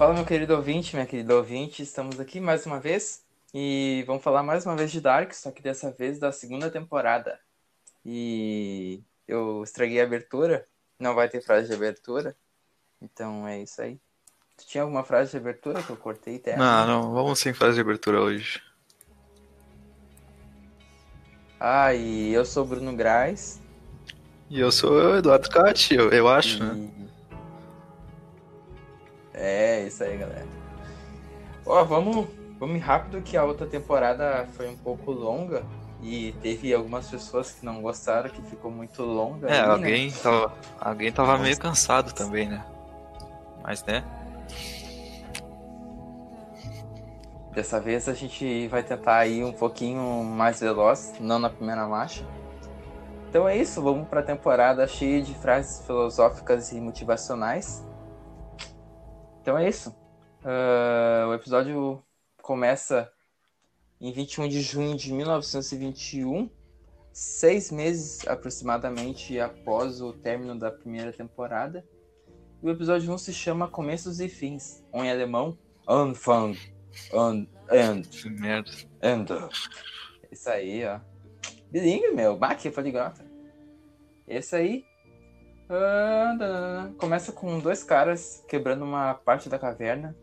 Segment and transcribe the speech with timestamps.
[0.00, 4.42] Fala, meu querido ouvinte, minha querida ouvinte, estamos aqui mais uma vez e vamos falar
[4.42, 7.38] mais uma vez de Dark, só que dessa vez da segunda temporada.
[8.02, 10.64] E eu estraguei a abertura,
[10.98, 12.34] não vai ter frase de abertura,
[12.98, 14.00] então é isso aí.
[14.56, 16.36] Tu tinha alguma frase de abertura que eu cortei?
[16.36, 16.56] Até?
[16.56, 18.62] Não, não, vamos sem frase de abertura hoje.
[21.60, 23.60] Ah, e eu sou Bruno Graz.
[24.48, 26.60] E eu sou o Eduardo Cati, eu, eu acho, e...
[26.62, 26.90] né?
[29.40, 30.46] É, isso aí, galera.
[31.64, 35.64] Ó, vamos, vamos rápido que a outra temporada foi um pouco longa
[36.02, 39.48] e teve algumas pessoas que não gostaram, que ficou muito longa.
[39.48, 39.72] É, ali, né?
[39.72, 42.62] alguém, tava, alguém tava meio cansado também, né?
[43.62, 44.04] Mas, né?
[47.52, 52.24] Dessa vez a gente vai tentar ir um pouquinho mais veloz, não na primeira marcha.
[53.28, 57.84] Então é isso, vamos para a temporada cheia de frases filosóficas e motivacionais.
[59.40, 59.90] Então é isso.
[60.42, 62.02] Uh, o episódio
[62.42, 63.10] começa
[64.00, 66.50] em 21 de junho de 1921,
[67.12, 71.84] seis meses aproximadamente após o término da primeira temporada.
[72.62, 76.58] E o episódio 1 se chama Começos e Fins, ou em alemão, Anfang.
[77.12, 78.70] And, Que merda.
[79.02, 79.26] and.
[80.30, 81.00] Isso aí, ó.
[81.70, 82.36] Bilingue, meu.
[82.36, 83.24] Bah, que poliglota.
[84.26, 84.84] Esse aí.
[86.98, 90.16] Começa com dois caras quebrando uma parte da caverna.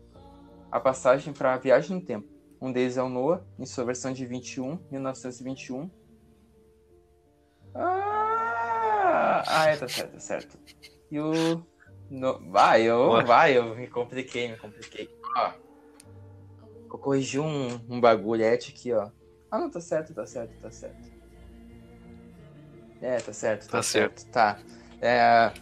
[0.70, 2.28] A passagem para a viagem no tempo.
[2.60, 5.90] Um deles é o Noah, em sua versão de 21, 1921.
[7.74, 10.58] Ah, ah é, tá certo, tá certo.
[11.10, 11.62] E o.
[12.10, 12.50] No...
[12.50, 15.08] Vai, eu, vai, eu me compliquei, me compliquei.
[15.36, 15.52] Ó.
[16.90, 19.10] Eu corrigi um, um bagulhete aqui, ó.
[19.50, 21.18] Ah, não, tá certo, tá certo, tá certo.
[23.00, 24.26] É, tá certo, tá, Tá certo.
[24.30, 24.58] Tá.
[25.00, 25.52] É,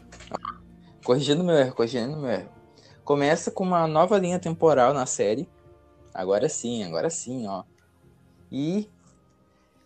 [1.04, 2.50] corrigindo meu erro, corrigindo meu erro.
[3.04, 5.48] Começa com uma nova linha temporal na série.
[6.12, 7.62] Agora sim, agora sim, ó.
[8.50, 8.90] E,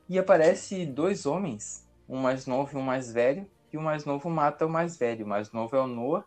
[0.09, 3.51] e aparece dois homens, um mais novo e um mais velho.
[3.73, 5.25] E o mais novo mata o mais velho.
[5.25, 6.25] O mais novo é o Noah,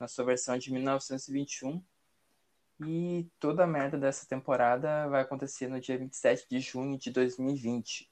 [0.00, 1.82] na sua versão de 1921.
[2.86, 8.10] E toda a merda dessa temporada vai acontecer no dia 27 de junho de 2020.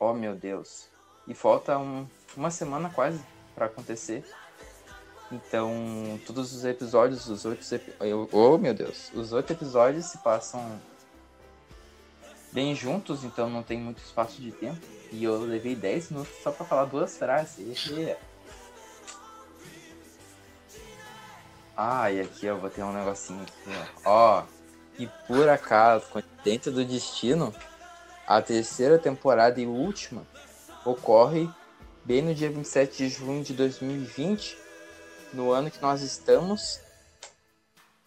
[0.00, 0.90] Oh, meu Deus.
[1.28, 2.06] E falta um-
[2.36, 3.20] uma semana quase
[3.54, 4.24] pra acontecer.
[5.30, 9.12] Então, todos os episódios, os oito epi- eu- Oh, meu Deus.
[9.14, 10.80] Os oito episódios se passam
[12.50, 14.80] bem juntos, então não tem muito espaço de tempo.
[15.12, 17.86] E eu levei 10 minutos só pra falar duas frases.
[17.90, 18.16] E-
[21.76, 23.70] Ah, e aqui eu vou ter um negocinho aqui,
[24.04, 24.40] ó.
[24.40, 24.44] Ó,
[24.98, 26.06] e por acaso,
[26.42, 27.54] dentro do destino,
[28.26, 30.26] a terceira temporada e última
[30.84, 31.48] ocorre
[32.04, 34.56] bem no dia 27 de junho de 2020,
[35.32, 36.80] no ano que nós estamos.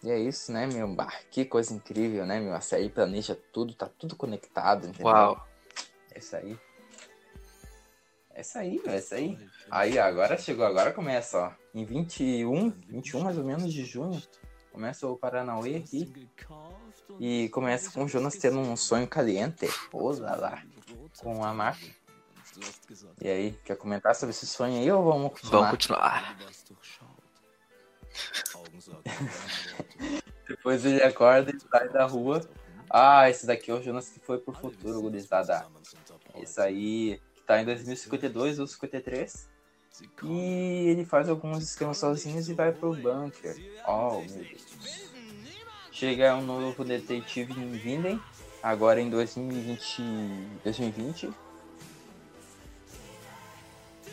[0.02, 0.92] E é isso, né, meu?
[0.92, 2.52] Bah, que coisa incrível, né, meu?
[2.52, 5.12] A série planeja tudo, tá tudo conectado, entendeu?
[5.12, 5.46] Uau.
[6.12, 6.58] É isso aí.
[8.34, 9.38] É isso aí, meu, é isso aí.
[9.70, 11.52] Aí, agora chegou, agora começa, ó.
[11.72, 14.20] Em 21, 21 mais ou menos de junho,
[14.72, 16.12] começa o Paranauê aqui.
[17.20, 19.68] E começa com o Jonas tendo um sonho caliente.
[19.90, 20.62] Pô, lá, lá.
[21.18, 22.01] Com a Marta.
[23.20, 25.58] E aí, quer comentar sobre esse sonho aí ou vamos continuar?
[25.58, 26.36] Vamos continuar.
[30.48, 32.40] Depois ele acorda e sai da rua.
[32.90, 35.66] Ah, esse daqui é o Jonas que foi pro futuro, gurizada.
[36.36, 39.48] Esse aí, que tá em 2052 ou 53.
[40.24, 43.56] E ele faz alguns esquemas sozinhos e vai pro bunker.
[43.86, 45.10] Oh, meu Deus.
[45.90, 48.20] Chega um novo detetive em Vinden,
[48.62, 50.02] agora em 2020.
[50.64, 51.30] 2020.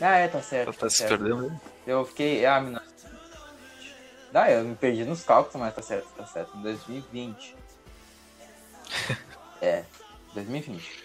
[0.00, 0.78] Ah, é, tá certo.
[0.78, 1.18] Tá se certo.
[1.18, 1.60] perdendo?
[1.86, 2.46] Eu fiquei.
[2.46, 3.94] Ah, 1920.
[4.32, 6.56] Ah, eu me perdi nos cálculos, mas tá certo, tá certo.
[6.56, 7.56] Em 2020.
[9.60, 9.84] é,
[10.34, 11.04] 2020.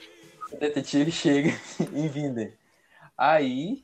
[0.53, 1.49] O detetive chega
[1.93, 2.53] em Vinden.
[3.17, 3.83] Aí,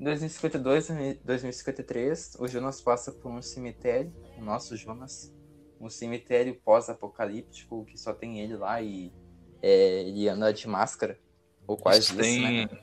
[0.00, 0.88] em 2052,
[1.24, 4.12] 2053, o Jonas passa por um cemitério.
[4.36, 5.34] O nosso Jonas.
[5.80, 9.12] Um cemitério pós-apocalíptico que só tem ele lá e
[9.62, 11.18] é, ele anda de máscara.
[11.66, 12.66] Ou quase Isso isso, tem.
[12.66, 12.78] né?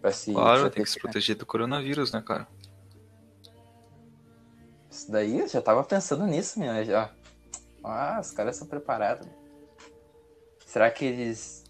[0.00, 1.02] Pra se Claro, tem que se proteger.
[1.12, 2.48] proteger do coronavírus, né, cara?
[4.90, 6.84] Isso daí eu já tava pensando nisso, meu.
[6.84, 7.10] Já.
[7.84, 9.26] Ah, os caras são preparados.
[10.66, 11.64] Será que eles,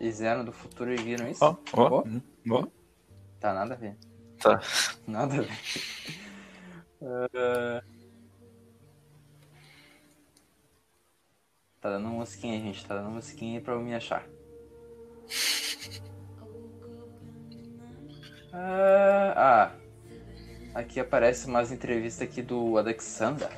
[0.00, 1.44] eles eram do futuro e viram isso?
[1.44, 2.02] Ó, ó, Ó.
[2.06, 2.20] hum,
[2.50, 2.66] ó.
[3.40, 3.96] Tá nada a ver.
[4.40, 4.60] Tá.
[5.06, 5.58] Nada a ver.
[7.02, 7.82] Ah.
[11.80, 12.82] Tá dando musiquinha, gente.
[12.86, 14.24] Tá dando musiquinha aí pra eu me achar.
[18.56, 20.78] Ah, ah.
[20.78, 23.50] aqui aparece umas entrevistas aqui do Alexander.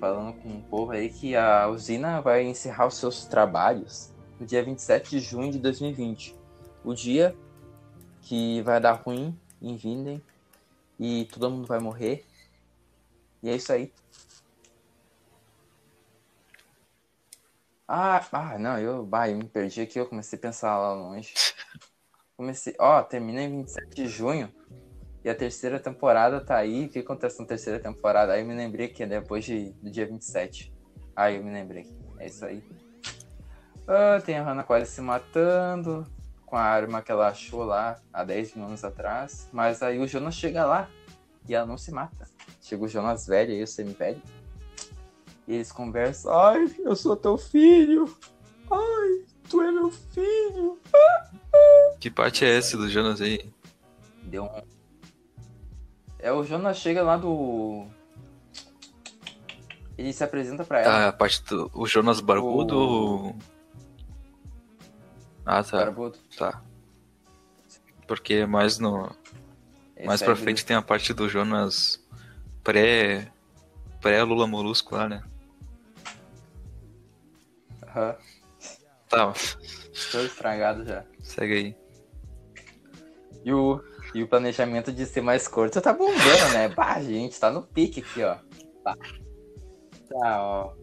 [0.00, 4.10] falando com o povo aí que a usina vai encerrar os seus trabalhos
[4.40, 6.34] no dia 27 de junho de 2020.
[6.82, 7.36] O dia
[8.22, 10.22] que vai dar ruim em Vinden
[10.98, 12.24] e todo mundo vai morrer.
[13.42, 13.92] E é isso aí.
[17.86, 21.34] Ah, ah não, eu, bah, eu me perdi aqui, eu comecei a pensar lá longe.
[22.38, 24.48] Comecei, ó, termina em 27 de junho.
[25.24, 26.86] E a terceira temporada tá aí.
[26.86, 28.32] O que acontece na terceira temporada?
[28.32, 30.72] Aí eu me lembrei que é depois de, do dia 27.
[31.16, 31.84] Aí eu me lembrei.
[32.16, 32.62] É isso aí.
[33.88, 36.06] Ah, tem a Hannah quase se matando
[36.46, 39.48] com a arma que ela achou lá há 10 mil anos atrás.
[39.52, 40.88] Mas aí o Jonas chega lá
[41.48, 42.24] e ela não se mata.
[42.62, 44.22] Chega o Jonas velho e o semi-velho.
[45.48, 46.32] E eles conversam.
[46.32, 48.04] Ai, eu sou teu filho.
[48.70, 50.78] Ai, tu é meu filho.
[52.00, 53.50] Que parte é essa do Jonas aí?
[54.22, 54.62] Deu um.
[56.18, 57.86] É, o Jonas chega lá do.
[59.96, 60.94] Ele se apresenta pra ela.
[60.94, 62.80] Ah, a parte do o Jonas Barbudo O-
[63.24, 63.36] ou...
[65.44, 65.78] Ah, tá.
[65.86, 66.18] Barbudo.
[66.36, 66.62] Tá.
[68.06, 69.10] Porque mais no.
[69.96, 72.00] Esse Mais aí pra frente tem a parte do Jonas
[72.62, 73.30] pré.
[74.00, 75.24] Pré-Lula Molusco lá, né?
[77.82, 78.16] Aham,
[79.08, 79.32] Tá,
[80.12, 81.04] todo estragado já.
[81.22, 81.76] segue aí.
[83.48, 83.82] E o,
[84.14, 86.68] e o planejamento de ser mais curto tá bombando, né?
[86.68, 88.36] Bah, gente, tá no pique aqui, ó.
[88.84, 88.94] Tá,
[90.10, 90.74] tá ó.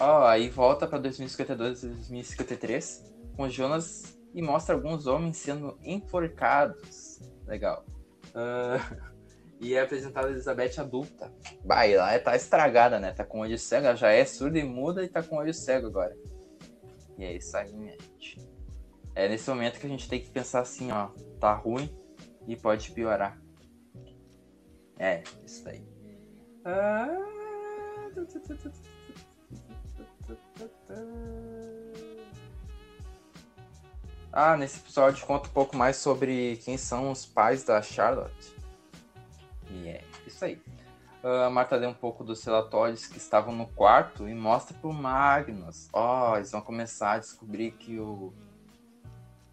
[0.00, 3.04] Ó, aí volta pra 2052, 2053,
[3.36, 7.20] com Jonas e mostra alguns homens sendo enforcados.
[7.46, 7.84] Legal.
[8.34, 8.78] Ah,
[9.60, 11.30] e é apresentada Elizabeth adulta.
[11.62, 13.12] Bah, e lá tá estragada, né?
[13.12, 15.88] Tá com olho cego, ela já é surda e muda e tá com olho cego
[15.88, 16.16] agora.
[17.18, 18.38] E é aí, minha gente.
[19.14, 21.88] É nesse momento que a gente tem que pensar assim, ó, tá ruim
[22.46, 23.40] e pode piorar.
[24.98, 25.82] É, isso aí.
[26.64, 27.06] Ah,
[34.32, 38.52] Ah, nesse episódio conta um pouco mais sobre quem são os pais da Charlotte.
[39.70, 40.60] E é isso aí.
[41.24, 44.92] Ah, A Marta lê um pouco dos relatórios que estavam no quarto e mostra pro
[44.92, 45.88] Magnus.
[45.92, 48.32] Ó, eles vão começar a descobrir que o.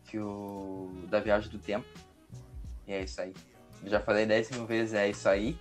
[0.06, 0.92] que o.
[1.10, 1.88] da viagem do tempo.
[2.86, 3.34] E é isso aí.
[3.84, 5.58] Eu já falei 10 mil vezes, é isso aí.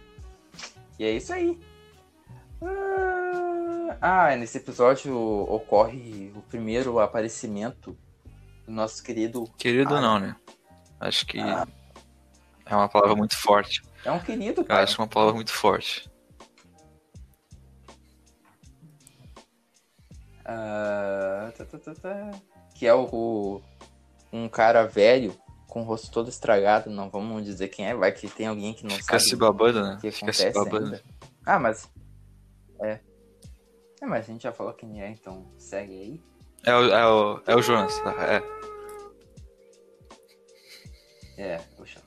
[0.98, 1.58] E é isso aí.
[2.60, 7.96] Ah, Ah, nesse episódio ocorre o primeiro aparecimento
[8.66, 9.44] do nosso querido.
[9.56, 10.00] Querido Ah.
[10.00, 10.36] não, né?
[10.98, 13.82] Acho que é uma palavra muito forte.
[14.04, 14.82] É um querido, Eu cara.
[14.84, 16.10] acho uma palavra muito forte.
[20.44, 22.30] Ah, tá, tá, tá.
[22.74, 23.62] Que é o, o-
[24.32, 25.36] um cara velho
[25.68, 26.90] com o rosto todo estragado.
[26.90, 29.82] Não vamos dizer quem é, vai que tem alguém que não Fica sabe se babando,
[29.82, 29.94] né?
[29.96, 30.86] o que Fica se babando.
[30.86, 31.02] ainda.
[31.46, 31.88] Ah, mas.
[32.80, 33.00] É.
[34.00, 36.22] É, mas a gente já falou quem é, então segue aí.
[36.64, 37.94] É o, é o, é o Jonas?
[38.18, 38.42] É.
[41.42, 42.00] É, puxa.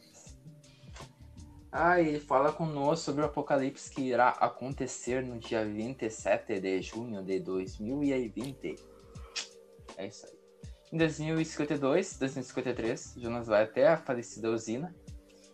[1.76, 7.24] Ah, ele fala conosco sobre o apocalipse que irá acontecer no dia 27 de junho
[7.24, 8.76] de 2020.
[9.98, 10.34] É isso aí.
[10.92, 14.94] Em 2052, 2053, Jonas vai até a falecida usina,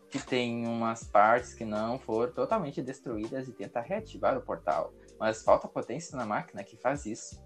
[0.10, 4.94] que tem umas partes que não foram totalmente destruídas e tenta reativar o portal.
[5.18, 7.42] Mas falta potência na máquina que faz isso.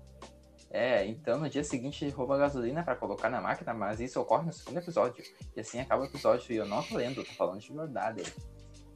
[0.72, 4.48] É, então no dia seguinte ele rouba gasolina para colocar na máquina, mas isso ocorre
[4.48, 5.24] no segundo episódio.
[5.56, 6.52] E assim acaba o episódio.
[6.52, 8.24] E eu não tô lendo, tô falando de verdade.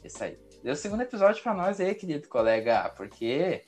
[0.08, 0.38] Isso aí.
[0.64, 2.92] Deu o segundo episódio pra nós aí, querido colega.
[2.96, 3.62] Porque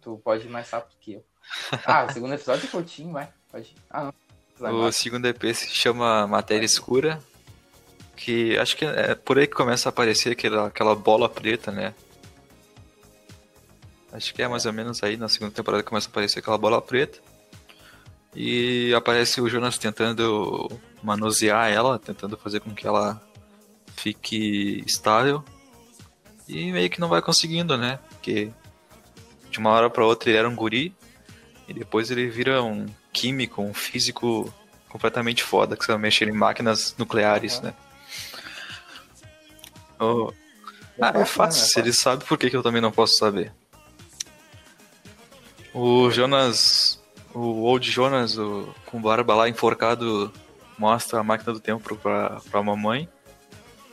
[0.00, 1.24] tu pode ir mais rápido que eu.
[1.86, 3.28] Ah, o segundo episódio é curtinho, vai.
[3.50, 3.74] Pode.
[3.90, 4.12] Ah,
[4.60, 4.86] não.
[4.86, 7.20] O segundo EP se chama Matéria Escura.
[8.16, 11.94] Que acho que é por aí que começa a aparecer aquela, aquela bola preta, né?
[14.12, 16.56] Acho que é mais ou menos aí na segunda temporada que começa a aparecer aquela
[16.56, 17.18] bola preta.
[18.34, 20.70] E aparece o Jonas tentando
[21.02, 23.20] manusear ela, tentando fazer com que ela
[23.96, 25.44] fique estável.
[26.48, 27.98] E meio que não vai conseguindo, né?
[28.10, 28.50] Porque
[29.50, 30.94] de uma hora pra outra ele era um guri.
[31.66, 34.52] E depois ele vira um químico, um físico
[34.88, 37.62] completamente foda, que sabe mexer em máquinas nucleares, Aham.
[37.64, 37.74] né?
[39.98, 40.32] Oh.
[41.00, 43.52] Ah, é fácil, se ele sabe, por que, que eu também não posso saber?
[45.72, 50.32] O Jonas, o Old Jonas, o, com barba lá enforcado,
[50.78, 53.08] mostra a máquina do tempo pra, pra mamãe,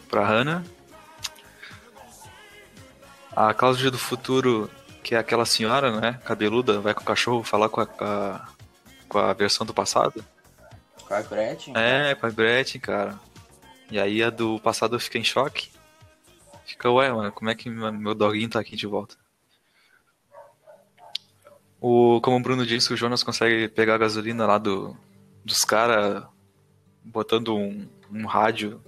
[0.08, 0.64] pra Hannah.
[3.36, 4.70] A Cláudia do Futuro,
[5.04, 8.48] que é aquela senhora, né, cabeluda, vai com o cachorro falar com a, com a,
[9.08, 10.24] com a versão do passado.
[11.08, 11.74] Com a Gretchen.
[11.76, 13.20] É, com a Gretchen, cara.
[13.90, 15.70] E aí a do passado fica em choque.
[16.66, 19.16] Fica, ué, mano, como é que meu doguinho tá aqui de volta?
[21.80, 24.96] O, como o Bruno disse, o Jonas consegue pegar a gasolina lá do,
[25.44, 26.24] dos caras
[27.04, 28.82] botando um, um rádio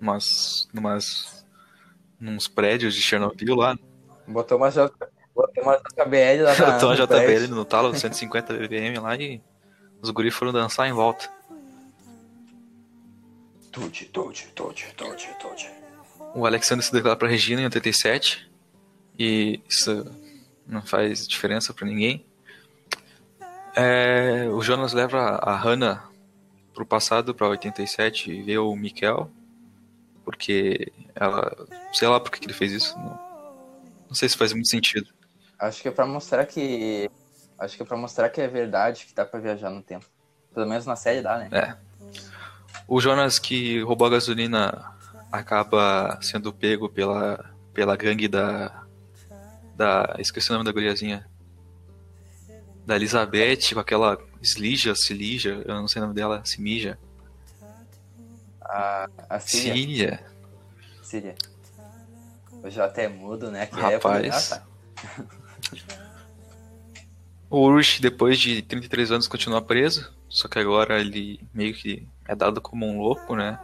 [0.00, 1.41] umas, numas,
[2.22, 3.76] nos prédios de Chernobyl lá.
[4.26, 4.90] Botou uma, J...
[5.34, 9.42] Botou uma JBL lá Botou uma JBL no talo, 150 BPM lá e
[10.00, 11.28] os guris foram dançar em volta.
[13.72, 15.70] Tude, tude, tude, tude, tude.
[16.34, 18.48] O Alexander se declara pra Regina em 87
[19.18, 20.04] e isso
[20.66, 22.24] não faz diferença para ninguém.
[23.74, 26.08] É, o Jonas leva a Hannah
[26.74, 29.30] pro passado, para 87, e vê o Mikel,
[30.24, 31.54] porque ela.
[31.92, 32.96] Sei lá por que ele fez isso.
[32.98, 33.18] Não,
[34.08, 35.08] não sei se faz muito sentido.
[35.58, 37.10] Acho que é pra mostrar que.
[37.58, 40.06] Acho que é pra mostrar que é verdade que dá pra viajar no tempo.
[40.52, 41.48] Pelo menos na série dá, né?
[41.52, 41.76] É.
[42.86, 44.92] O Jonas que roubou a gasolina
[45.30, 48.84] acaba sendo pego pela, pela gangue da.
[49.76, 50.16] Da.
[50.18, 51.26] Esqueci o nome da guriazinha.
[52.84, 56.98] Da Elizabeth, com aquela Slija, Silija, eu não sei o nome dela, Simija.
[58.72, 59.74] A, a Síria.
[59.74, 60.24] Síria.
[61.02, 61.34] Síria.
[62.62, 63.66] O J é mudo, né?
[63.66, 64.52] Que Rapaz.
[64.52, 65.26] É ah, tá.
[67.50, 70.10] o Ursh, depois de 33 anos, continua preso.
[70.26, 73.58] Só que agora ele meio que é dado como um louco, né?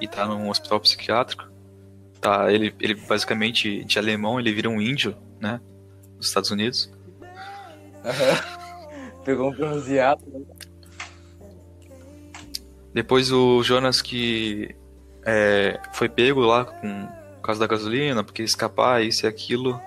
[0.00, 1.48] E tá num hospital psiquiátrico.
[2.20, 5.60] Tá, ele, ele basicamente, de alemão, ele vira um índio, né?
[6.16, 6.90] Nos Estados Unidos.
[9.24, 10.24] Pegou um bronzeado.
[12.92, 14.74] Depois o Jonas que
[15.24, 17.06] é, foi pego lá com,
[17.36, 19.80] por causa da gasolina, porque escapar, isso e aquilo.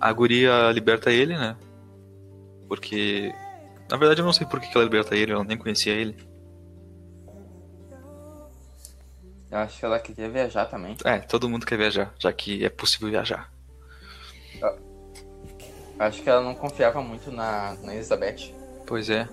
[0.00, 1.56] A guria liberta ele, né?
[2.68, 3.32] Porque.
[3.90, 6.16] Na verdade eu não sei por que ela liberta ele, eu nem conhecia ele.
[9.50, 10.96] Eu acho que ela queria viajar também.
[11.04, 13.52] É, todo mundo quer viajar, já que é possível viajar.
[14.60, 14.76] Eu
[15.98, 18.52] acho que ela não confiava muito na, na Elizabeth.
[18.84, 19.28] Pois é.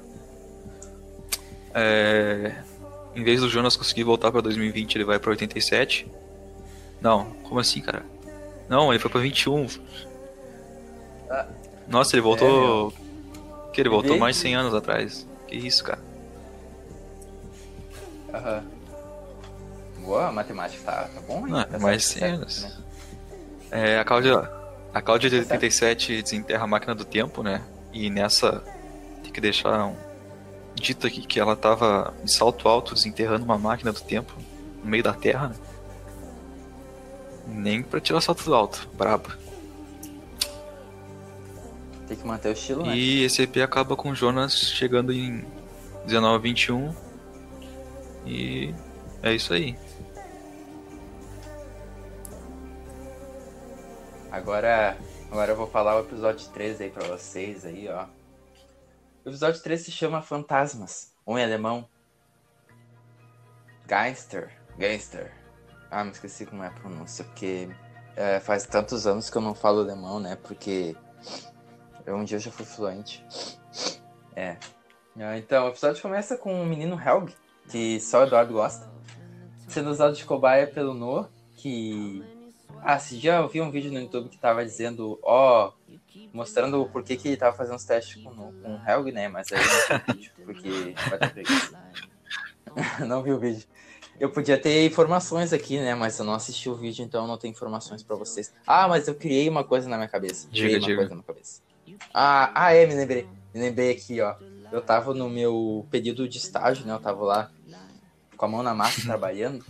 [1.73, 2.63] É.
[3.15, 6.07] Em vez do Jonas conseguir voltar pra 2020, ele vai pra 87.
[7.01, 8.03] Não, como assim, cara?
[8.69, 9.67] Não, ele foi pra 21.
[11.29, 11.45] Ah,
[11.87, 12.93] Nossa, ele voltou.
[13.67, 15.27] É, que ele voltou mais de 100 anos atrás.
[15.47, 15.99] Que isso, cara.
[18.33, 18.63] Aham.
[19.99, 21.53] Boa, a matemática tá, tá bom, hein?
[21.55, 22.63] Ah, Tá mais certo, 100 certo, anos.
[22.63, 22.77] né?
[23.71, 24.49] É, a Cláudia.
[24.93, 27.61] A Cláudia de 87 desenterra a máquina do tempo, né?
[27.93, 28.63] E nessa.
[29.23, 29.95] Tem que deixar um.
[30.75, 34.33] Dito aqui que ela tava de salto alto desenterrando uma máquina do tempo
[34.83, 35.55] no meio da terra, né?
[37.47, 39.29] Nem pra tirar salto do alto, brabo.
[42.07, 42.95] Tem que manter o estilo, né?
[42.95, 45.45] E esse EP acaba com o Jonas chegando em
[46.05, 46.93] 19 21.
[48.25, 48.73] E
[49.23, 49.77] é isso aí.
[54.31, 54.97] Agora,
[55.29, 58.05] agora eu vou falar o episódio 13 aí pra vocês aí, ó.
[59.23, 61.87] O episódio 13 se chama Fantasmas, ou em alemão.
[63.87, 64.51] Geister.
[64.79, 65.31] Geister.
[65.91, 67.69] Ah, me esqueci como é a pronúncia, porque
[68.15, 70.37] é, faz tantos anos que eu não falo alemão, né?
[70.37, 70.95] Porque
[72.05, 73.23] eu, um dia eu já fui fluente.
[74.35, 74.57] É.
[75.19, 77.35] Ah, Então, o episódio começa com o menino Helg,
[77.69, 78.89] que só o Eduardo gosta,
[79.67, 82.23] sendo usado de cobaia pelo Noah, que
[82.83, 85.71] ah, esse dia eu vi um vídeo no YouTube que tava dizendo, ó,
[86.33, 89.27] mostrando o porquê que ele tava fazendo os testes com, o- com o Helg, né?
[89.27, 89.65] Mas aí eu
[89.97, 91.79] não vi o vídeo, porque vai ter preguiça.
[93.07, 93.67] não vi o vídeo.
[94.19, 95.95] Eu podia ter informações aqui, né?
[95.95, 98.53] Mas eu não assisti o vídeo, então eu não tenho informações pra vocês.
[98.67, 100.47] Ah, mas eu criei uma coisa na minha cabeça.
[100.51, 100.97] Diga, criei uma diga.
[100.97, 101.61] coisa na cabeça.
[102.13, 103.27] Ah, ah, é, me lembrei.
[103.53, 104.35] Me lembrei aqui, ó.
[104.71, 106.93] Eu tava no meu período de estágio, né?
[106.93, 107.51] Eu tava lá
[108.37, 109.65] com a mão na massa trabalhando.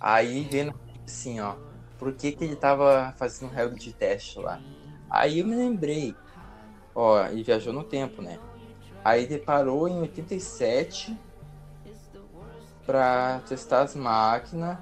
[0.00, 0.74] Aí vendo
[1.06, 1.54] assim, ó,
[2.02, 4.60] por que, que ele tava fazendo Helg de teste lá.
[5.08, 6.16] Aí eu me lembrei,
[6.92, 8.40] ó, ele viajou no tempo, né?
[9.04, 11.16] Aí ele parou em 87
[12.84, 14.78] pra testar as máquinas.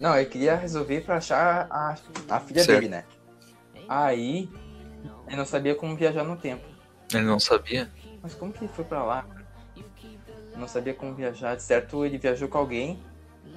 [0.00, 1.96] Não, ele queria resolver pra achar a,
[2.30, 2.80] a filha Certo.
[2.80, 3.04] dele, né?
[3.86, 4.48] Aí
[5.26, 6.66] ele não sabia como viajar no tempo.
[7.12, 7.92] Ele não sabia?
[8.22, 9.26] Mas como que ele foi pra lá?
[10.56, 11.56] Não sabia como viajar.
[11.56, 13.02] De certo, ele viajou com alguém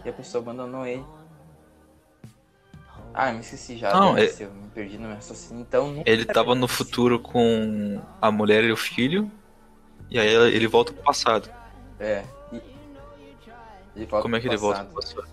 [0.04, 1.06] e a pessoa abandonou ele.
[3.14, 3.94] Ah, me esqueci já.
[3.94, 5.62] Não, é- eu me perdi no meu raciocínio.
[5.62, 9.30] Então, Ele tava no futuro com a mulher e o filho.
[10.10, 11.50] E aí ele volta pro passado.
[12.00, 12.24] É.
[12.52, 12.62] E...
[13.96, 15.28] Ele volta Como é que ele volta pro passado?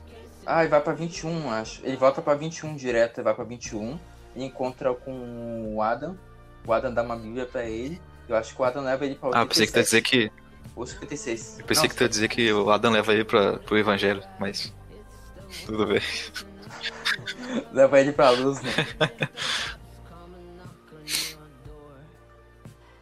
[0.45, 1.81] Ah, ele vai pra 21, acho.
[1.85, 3.99] Ele volta pra 21 direto, ele vai pra 21
[4.35, 6.17] e encontra com o Adam.
[6.67, 8.01] O Adam dá uma bíblia pra ele.
[8.29, 9.43] Eu acho que o Adam leva ele pra 87.
[9.43, 10.33] Ah, pensei que tu ia dizer que.
[10.75, 11.59] Ou 56.
[11.61, 14.23] Eu pensei Não, que tu ia dizer que o Adam leva ele pra, pro evangelho,
[14.39, 14.73] mas.
[15.65, 16.01] Tudo bem.
[17.73, 18.73] Leva ele pra luz, né?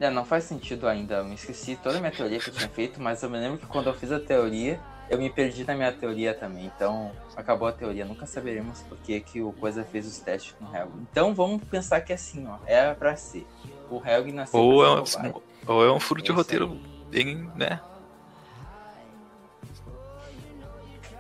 [0.04, 1.14] É, não faz sentido ainda.
[1.14, 3.56] Eu me esqueci toda a minha teoria que eu tinha feito, mas eu me lembro
[3.56, 6.66] que quando eu fiz a teoria, eu me perdi na minha teoria também.
[6.66, 8.04] Então, acabou a teoria.
[8.04, 10.90] Nunca saberemos por que, que o Coisa fez os testes com o Helg.
[11.10, 12.58] Então, vamos pensar que é assim, ó.
[12.66, 13.46] Era é pra ser.
[13.90, 17.80] O Helg nasceu ou é, um, ou é um furo de é roteiro bem, né?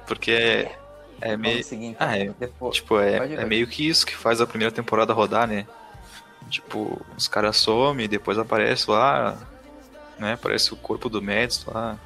[0.06, 0.78] Porque é,
[1.20, 1.62] é meio.
[1.64, 2.06] Seguir, então.
[2.06, 2.76] ah, é, Depois...
[2.76, 5.66] Tipo, é, é meio que isso que faz a primeira temporada rodar, né?
[6.50, 9.36] Tipo, os caras somem, depois aparece lá,
[10.18, 10.34] né?
[10.34, 11.98] Aparece o corpo do Mads lá.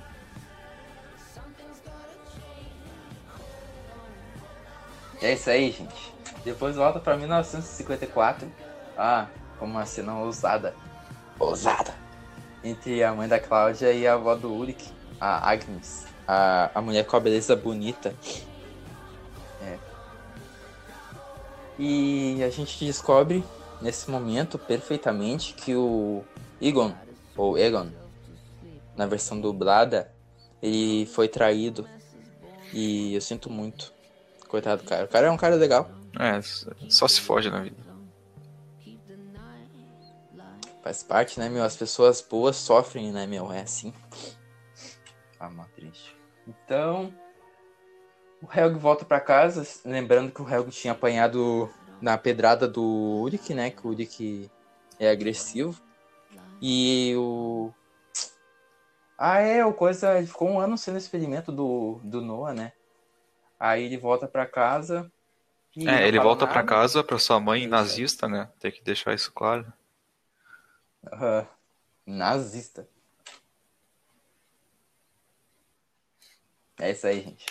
[5.20, 6.14] É isso aí, gente.
[6.44, 8.48] Depois volta pra 1954.
[8.96, 9.26] Ah,
[9.58, 10.74] como uma cena ousada.
[11.38, 11.92] Ousada!
[12.62, 16.06] Entre a mãe da Cláudia e a avó do Ulrich, a Agnes.
[16.26, 18.14] A, a mulher com a beleza bonita.
[19.62, 19.78] É.
[21.78, 23.44] E a gente descobre
[23.80, 26.24] nesse momento perfeitamente que o
[26.60, 26.92] Egon,
[27.36, 27.88] ou Egon,
[28.96, 30.12] na versão dublada,
[30.60, 31.88] ele foi traído.
[32.72, 33.92] E eu sinto muito.
[34.48, 35.04] Coitado do cara.
[35.04, 35.90] O cara é um cara legal.
[36.18, 36.40] É,
[36.88, 37.76] só se foge na vida.
[40.82, 41.62] Faz parte, né, meu?
[41.62, 43.52] As pessoas boas sofrem, né, meu?
[43.52, 43.92] É assim.
[45.38, 46.16] Ah, mó triste.
[46.46, 47.12] Então,
[48.42, 51.68] o Helg volta para casa, lembrando que o Helg tinha apanhado
[52.00, 53.70] na pedrada do Uric, né?
[53.70, 54.50] Que o Uric
[54.98, 55.80] é agressivo.
[56.60, 57.72] E o.
[59.16, 60.16] Ah, é, o coisa.
[60.16, 62.72] Ele ficou um ano sendo experimento do, do Noah, né?
[63.58, 65.10] Aí ele volta para casa.
[65.76, 67.70] É, ele volta para casa para sua mãe isso.
[67.70, 68.48] nazista, né?
[68.58, 69.72] Tem que deixar isso claro.
[71.04, 71.46] Uh,
[72.06, 72.88] nazista.
[76.80, 77.46] É isso aí, gente.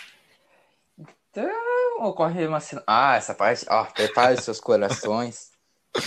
[1.30, 2.82] Então, ocorre uma cena.
[2.86, 3.66] Ah, essa parte.
[3.68, 5.50] Ó, prepare seus corações.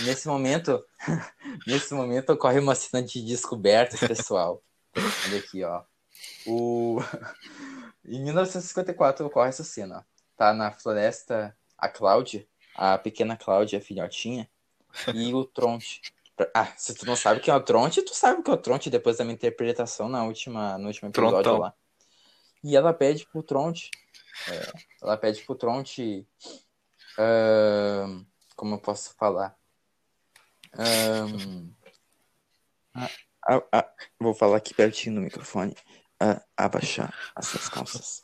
[0.02, 0.84] Nesse momento,
[1.66, 4.62] nesse momento ocorre uma cena de descoberta pessoal.
[5.26, 5.82] Olha aqui, ó.
[6.46, 6.98] O...
[8.04, 10.04] Em 1954 ocorre essa cena.
[10.36, 14.48] Tá na floresta a Cláudia, a pequena Cláudia, a filhotinha,
[15.14, 16.00] e o Tronte.
[16.52, 18.90] Ah, se tu não sabe quem é o Tronte, tu sabe que é o Tronte
[18.90, 21.58] depois da minha interpretação na última, no último episódio Trontão.
[21.58, 21.74] lá.
[22.64, 23.90] E ela pede pro Tronte
[25.00, 26.26] ela pede pro Tronte.
[27.18, 28.24] Uh,
[28.56, 29.56] como eu posso falar?
[30.78, 31.72] Um,
[34.18, 35.76] vou falar aqui pertinho no microfone.
[36.56, 38.22] abaixar essas calças.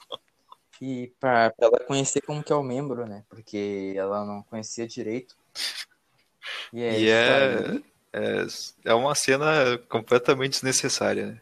[0.80, 3.24] E para ela conhecer como que é o membro, né?
[3.28, 5.36] Porque ela não conhecia direito.
[6.72, 8.46] E é, e é, é,
[8.84, 11.40] é uma cena completamente desnecessária, né?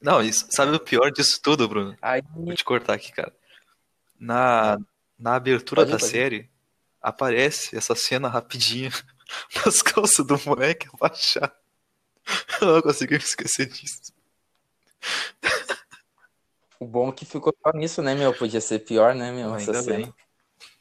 [0.00, 1.96] Não, isso, sabe o pior disso tudo, Bruno?
[2.00, 2.22] Aí...
[2.34, 3.32] Vou te cortar aqui, cara.
[4.18, 4.78] Na,
[5.18, 6.10] na abertura pode, da pode.
[6.10, 6.50] série,
[7.00, 8.92] aparece essa cena rapidinho
[9.64, 11.52] nas calças do moleque abaixar.
[12.60, 14.12] Eu não consegui me esquecer disso.
[16.78, 18.32] O bom é que ficou só nisso, né, meu?
[18.32, 19.54] Podia ser pior, né, meu?
[19.54, 20.04] Ainda essa bem.
[20.04, 20.14] Cena.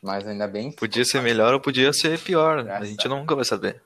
[0.02, 0.72] Mas ainda bem.
[0.72, 2.70] Podia ser melhor ou podia ser pior.
[2.70, 3.82] A gente nunca vai saber.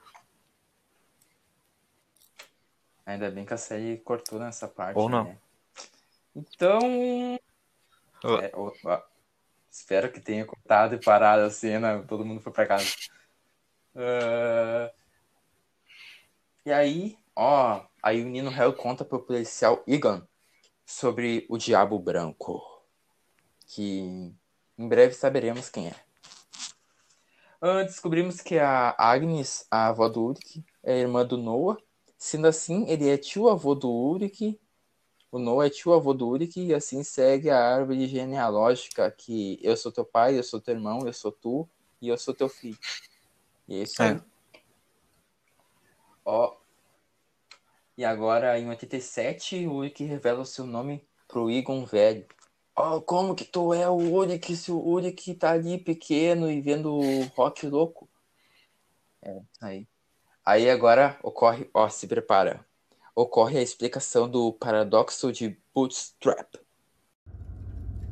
[3.12, 4.97] Ainda bem que a série cortou nessa parte.
[4.97, 5.26] Ou não.
[5.26, 5.38] Né?
[6.34, 6.80] Então.
[8.24, 8.36] Oh.
[8.38, 8.71] É, oh,
[9.69, 12.86] espero que tenha cortado e parado a cena, todo mundo foi pra casa.
[13.93, 14.89] Uh...
[16.65, 20.26] E aí, ó, aí o Nino Hell conta pro policial Egan
[20.86, 22.62] sobre o Diabo Branco.
[23.67, 24.34] Que
[24.78, 25.95] em breve saberemos quem é.
[27.62, 31.78] Uh, descobrimos que a Agnes, a avó do Ulrich, é irmã do Noah
[32.24, 34.60] Sendo assim, ele é tio-avô do Uric,
[35.32, 39.92] o Noah é tio-avô do Uric, e assim segue a árvore genealógica que eu sou
[39.92, 41.68] teu pai, eu sou teu irmão, eu sou tu,
[42.00, 42.78] e eu sou teu filho.
[43.68, 44.18] E é isso aí.
[44.18, 44.22] É.
[46.24, 46.56] Ó.
[47.98, 52.28] E agora, em 87, o Uric revela o seu nome pro Egon Velho.
[52.76, 56.62] Ó, oh, como que tu é o Uric se o Uric tá ali pequeno e
[56.62, 58.08] vendo o rock louco?
[59.24, 59.88] É, aí.
[60.46, 62.66] Aí agora ocorre, ó, se prepara.
[63.16, 66.56] Ocorre a explicação do paradoxo de Bootstrap.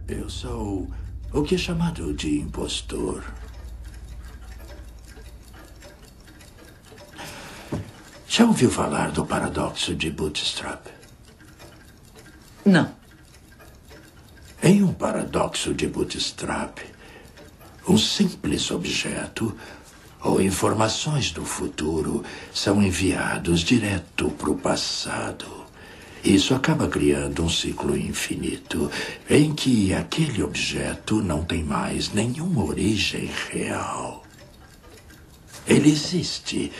[0.07, 0.87] Eu sou
[1.33, 3.23] o que é chamado de impostor.
[8.27, 10.87] Já ouviu falar do paradoxo de Bootstrap?
[12.63, 12.93] Não.
[14.61, 16.79] Em um paradoxo de Bootstrap,
[17.87, 19.57] um simples objeto
[20.23, 25.59] ou informações do futuro são enviados direto para o passado
[26.23, 28.91] Isso acaba criando um ciclo infinito
[29.29, 34.23] em que aquele objeto não tem mais nenhuma origem real.
[35.65, 36.71] Ele existe,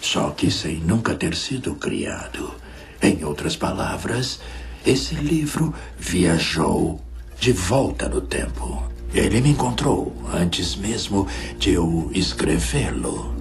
[0.00, 2.54] só que sem nunca ter sido criado.
[3.00, 4.40] Em outras palavras,
[4.84, 7.00] esse livro viajou
[7.40, 8.93] de volta no tempo.
[9.14, 13.32] Ele me encontrou antes mesmo de eu escrevê-lo.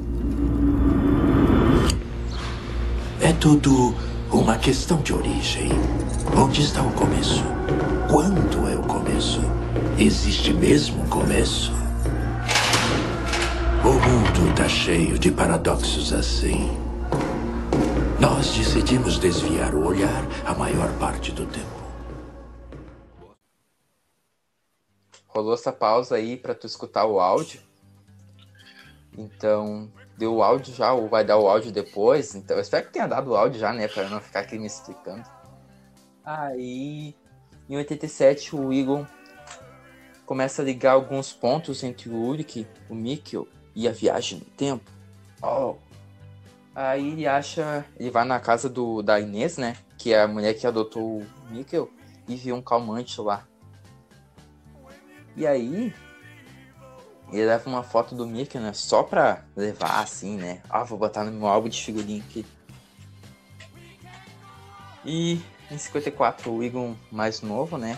[3.19, 3.95] É tudo
[4.31, 5.69] uma questão de origem.
[6.37, 7.43] Onde está o começo?
[8.07, 9.41] Quando é o começo?
[9.97, 11.71] Existe mesmo começo?
[13.83, 16.69] O mundo está cheio de paradoxos assim.
[18.19, 21.82] Nós decidimos desviar o olhar a maior parte do tempo.
[25.33, 27.59] Rolou essa pausa aí pra tu escutar o áudio.
[29.17, 32.35] Então, deu o áudio já, ou vai dar o áudio depois.
[32.35, 33.89] Então, eu espero que tenha dado o áudio já, né?
[33.95, 35.23] Eu não ficar aqui me explicando.
[36.23, 37.15] Aí,
[37.67, 39.05] em 87, o Egon
[40.25, 44.89] começa a ligar alguns pontos entre o Ulrich, o Mikkel e a viagem no tempo.
[45.41, 45.75] Oh.
[46.75, 47.85] Aí ele acha.
[47.99, 49.77] Ele vai na casa do, da Inês, né?
[49.97, 51.89] Que é a mulher que adotou o Mikkel.
[52.27, 53.45] E vê um calmante lá.
[55.35, 55.93] E aí.
[57.31, 58.73] Ele leva uma foto do Mikkel, né?
[58.73, 60.61] Só pra levar assim, né?
[60.69, 62.45] Ah, vou botar no meu álbum de figurinha aqui.
[65.03, 65.41] E
[65.71, 67.97] em 54, o Egon mais novo, né?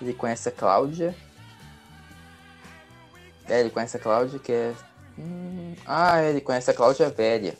[0.00, 1.14] Ele conhece a Cláudia.
[3.48, 4.74] É, ele conhece a Cláudia, que é.
[5.18, 5.74] Hum...
[5.84, 7.56] Ah, ele conhece a Cláudia velha.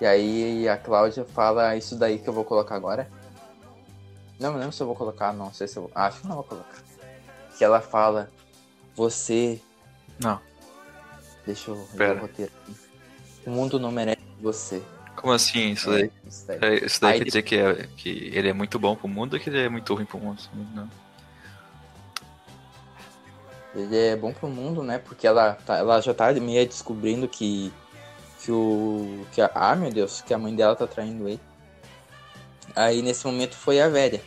[0.00, 3.10] E aí a Cláudia fala isso daí que eu vou colocar agora.
[4.38, 5.92] Não me lembro se eu vou colocar, não sei se eu vou.
[5.94, 6.93] Acho que não vou colocar.
[7.56, 8.30] Que ela fala,
[8.94, 9.60] você.
[10.18, 10.40] Não.
[11.46, 12.76] Deixa eu ver o roteiro aqui.
[13.46, 14.82] O mundo não merece você.
[15.16, 15.72] Como assim?
[15.72, 16.58] Isso daí, É, isso daí.
[16.62, 19.34] é, isso daí Aí quer dizer que, é, que ele é muito bom pro mundo
[19.34, 20.42] ou que ele é muito ruim pro mundo?
[20.74, 20.88] Não.
[23.74, 24.98] Ele é bom pro mundo, né?
[24.98, 27.72] Porque ela, tá- ela já tá meio descobrindo que.
[28.40, 29.26] Que o.
[29.32, 31.40] Que a, ah, meu Deus, que a mãe dela tá traindo ele.
[32.76, 34.20] Aí nesse momento foi a velha.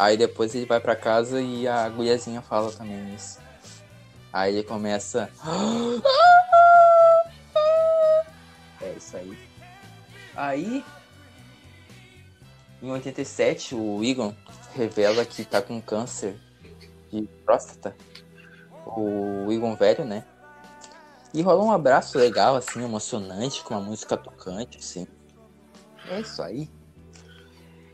[0.00, 3.38] Aí depois ele vai pra casa e a guriazinha fala também isso.
[4.32, 5.30] Aí ele começa.
[8.80, 9.38] É isso aí.
[10.34, 10.82] Aí.
[12.82, 14.34] Em 87, o Egon
[14.74, 16.34] revela que tá com câncer
[17.12, 17.94] de próstata
[18.86, 20.24] o Egon velho, né?
[21.34, 25.06] E rola um abraço legal, assim, emocionante, com uma música tocante, assim.
[26.08, 26.70] É isso aí.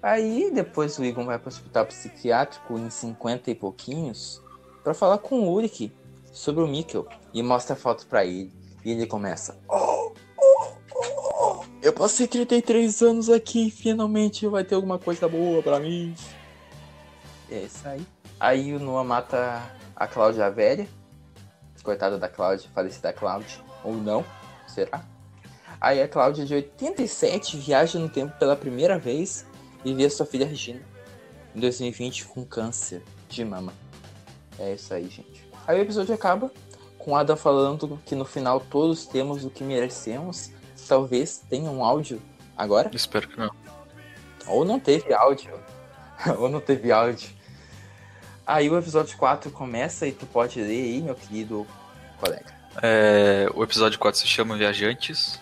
[0.06, 4.40] Aí depois o Egon vai pro hospital psiquiátrico em 50 e pouquinhos
[4.84, 5.92] pra falar com o Ulrich
[6.30, 8.52] sobre o Mikkel e mostra a foto pra ele.
[8.84, 14.76] E ele começa: "Oh, oh, oh, oh, Eu passei 33 anos aqui, finalmente vai ter
[14.76, 16.14] alguma coisa boa pra mim.
[17.50, 18.06] É isso aí.
[18.38, 19.60] Aí o Noah mata
[19.96, 20.86] a Cláudia velha.
[21.82, 23.58] Coitada da Cláudia, falecida Cláudia.
[23.82, 24.24] Ou não,
[24.68, 25.04] será?
[25.80, 29.44] Aí a Cláudia de 87 viaja no tempo pela primeira vez
[29.94, 30.80] e a sua filha Regina.
[31.54, 33.72] Em 2020 com câncer de mama.
[34.58, 35.46] É isso aí, gente.
[35.66, 36.50] Aí o episódio acaba
[36.98, 40.50] com Adam falando que no final todos temos o que merecemos.
[40.88, 42.20] Talvez tenha um áudio
[42.56, 42.90] agora.
[42.92, 43.50] Espero que não.
[44.46, 45.52] Ou não teve áudio.
[46.38, 47.30] Ou não teve áudio.
[48.46, 51.66] Aí o episódio 4 começa e tu pode ler aí, meu querido
[52.18, 52.54] colega.
[52.82, 55.40] É, o episódio 4 se chama Viajantes,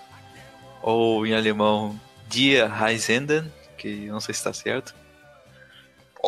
[0.81, 3.53] ou em alemão Die Reisenden,
[3.85, 4.95] que eu não sei se está certo.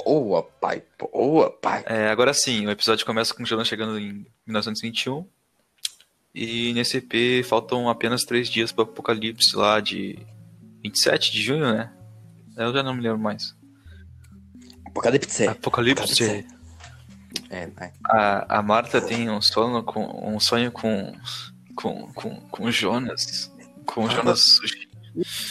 [0.04, 1.82] Boa, pai, boa, pai.
[1.86, 5.26] É, agora sim, o episódio começa com o Jonas chegando em 1921.
[6.34, 10.18] E nesse EP faltam apenas três dias para o apocalipse lá de
[10.82, 11.90] 27 de junho, né?
[12.58, 13.56] Eu já não me lembro mais.
[14.84, 15.48] Apocalipse.
[15.48, 16.46] Apocalipse.
[17.48, 17.90] É, vai.
[18.04, 21.14] A, a Marta tem um sono com um sonho com
[21.74, 23.50] com com, com Jonas,
[23.86, 24.60] com o Jonas.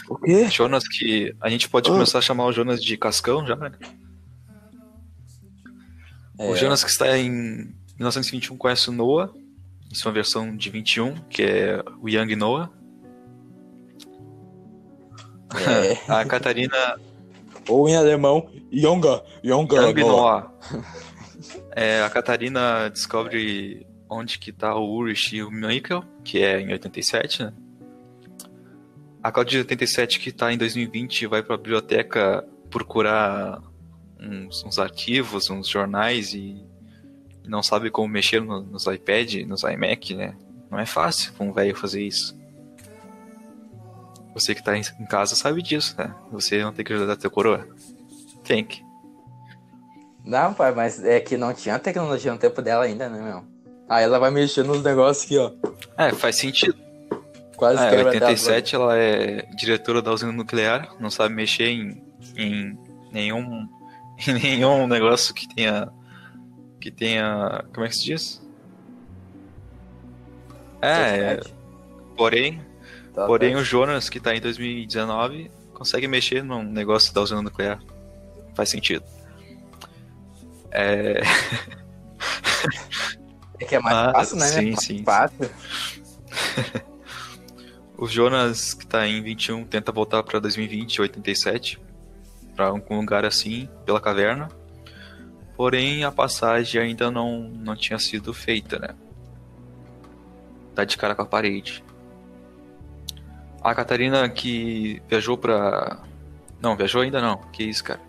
[0.10, 0.47] O quê?
[0.49, 1.93] Jonas que a gente pode Ah.
[1.93, 3.71] começar a chamar o Jonas de Cascão já, né?
[6.38, 9.32] É, O Jonas que está em 1921 conhece o Noah,
[9.91, 12.69] em sua versão de 21, que é o Young Noah.
[15.56, 16.99] é, A Catarina
[17.67, 20.51] ou em alemão, Yonga, Yonga, Young Noah.
[21.71, 26.71] É, a Catarina descobre onde que tá o Ulrich e o Michael, que é em
[26.71, 27.54] 87, né?
[29.25, 33.59] A Cláudia de 87, que tá em 2020, vai pra biblioteca procurar
[34.19, 36.63] uns, uns arquivos, uns jornais e
[37.43, 40.35] e não sabe como mexer no- nos iPad, nos iMac, né?
[40.69, 42.38] Não é fácil pra um velho fazer isso.
[44.35, 46.13] Você que tá em em casa sabe disso, né?
[46.31, 47.67] Você não tem que ajudar teu coroa.
[48.43, 48.83] Tem que.
[50.23, 53.43] Não, pai, mas é que não tinha tecnologia no tempo dela ainda, né, meu?
[53.89, 55.51] Aí ela vai mexendo nos negócios aqui, ó.
[55.97, 56.84] É, faz sentido.
[57.57, 62.03] Quase Ah, em quebra 87 ela é diretora da usina nuclear, não sabe mexer em,
[62.35, 62.77] em
[63.11, 63.67] nenhum
[64.27, 65.89] em nenhum negócio que tenha
[66.81, 68.41] que tenha, como é que se diz?
[70.81, 71.39] É,
[72.15, 72.61] porém,
[73.13, 73.59] Tá, porém tá.
[73.59, 77.79] o Jonas que tá em 2019 consegue mexer num negócio da usina nuclear.
[78.53, 79.03] Faz sentido.
[80.71, 81.21] É,
[83.59, 84.45] É que é mais Ah, fácil, né?
[84.47, 85.49] sim, mais sim, Fácil.
[87.97, 91.79] O Jonas, que tá em 21, tenta voltar pra 2020, 87,
[92.55, 94.49] pra algum lugar assim, pela caverna.
[95.55, 98.89] Porém, a passagem ainda não, não tinha sido feita, né?
[100.73, 101.81] Tá de cara com a parede.
[103.63, 106.03] A Catarina que viajou pra.
[106.62, 107.38] Não, viajou ainda não.
[107.53, 108.01] Que isso, cara?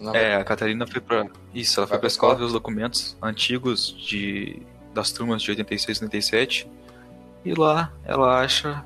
[0.00, 1.26] Não, É, a Catarina foi pra.
[1.54, 2.34] Isso, ela foi pra escola?
[2.34, 4.60] ver os documentos antigos de
[4.92, 6.70] das turmas de 86 e 87.
[7.44, 8.84] E lá ela acha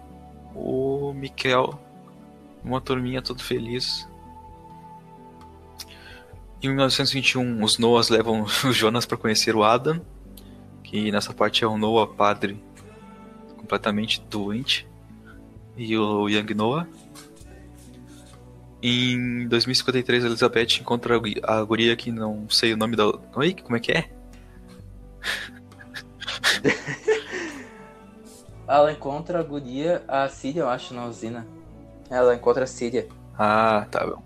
[0.54, 1.78] o Miquel,
[2.62, 4.08] uma turminha todo feliz.
[6.62, 10.00] Em 1921, os Noahs levam o Jonas para conhecer o Adam,
[10.82, 12.62] que nessa parte é o Noah padre
[13.56, 14.86] completamente doente,
[15.76, 16.86] e o Young Noah.
[18.82, 23.06] Em 2053, a Elizabeth encontra a guria que não sei o nome da.
[23.36, 24.10] Oi, como é que é?
[28.74, 31.46] Ela encontra a guria, a Síria, eu acho, na usina.
[32.08, 33.06] Ela encontra a Síria.
[33.38, 34.22] Ah, tá bom.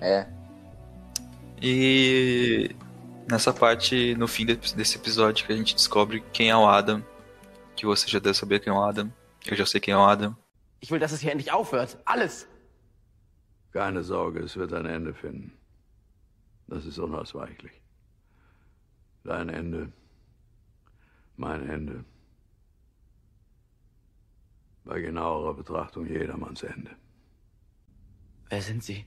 [0.00, 0.28] É.
[1.60, 2.70] E
[3.28, 7.02] nessa parte, no fim de- desse episódio, que a gente descobre quem é o Adam.
[7.74, 9.12] Que você já deve saber quem é o Adam.
[9.44, 10.36] Eu já sei quem é o Adam.
[10.80, 11.96] Ich will, dass es hier endlich aufhört.
[12.06, 12.46] Alles.
[13.72, 15.52] Keine Sorge, es wird ein Ende finden.
[16.68, 17.72] Das ist unausweichlich.
[19.24, 19.92] Dein Ende,
[21.36, 22.04] mein Ende.
[24.88, 26.96] Bei genauerer Betrachtung jedermanns Ende.
[28.48, 29.04] Wer sind Sie?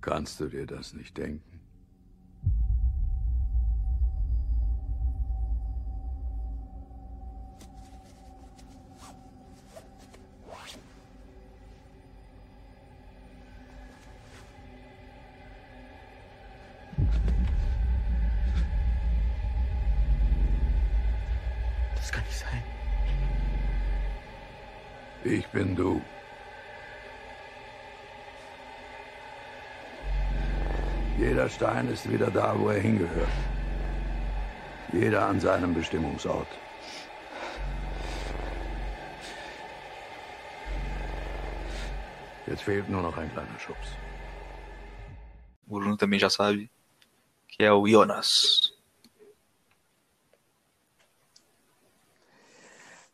[0.00, 1.53] Kannst du dir das nicht denken?
[31.54, 33.28] Stein ist wieder da, wo er hingehört.
[34.92, 36.48] Jeder an seinem Bestimmungsort.
[42.48, 43.88] Jetzt fehlt nur noch ein kleiner Schubs.
[45.68, 46.68] O Bruno também já sabe.
[47.48, 48.28] Que é o Jonas.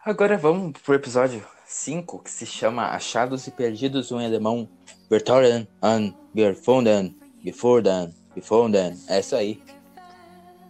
[0.03, 4.67] Agora vamos pro episódio 5, que se chama Achados e Perdidos em alemão.
[5.11, 8.97] Vertoren an gefunden, gefunden, gefunden.
[9.09, 9.63] É isso aí.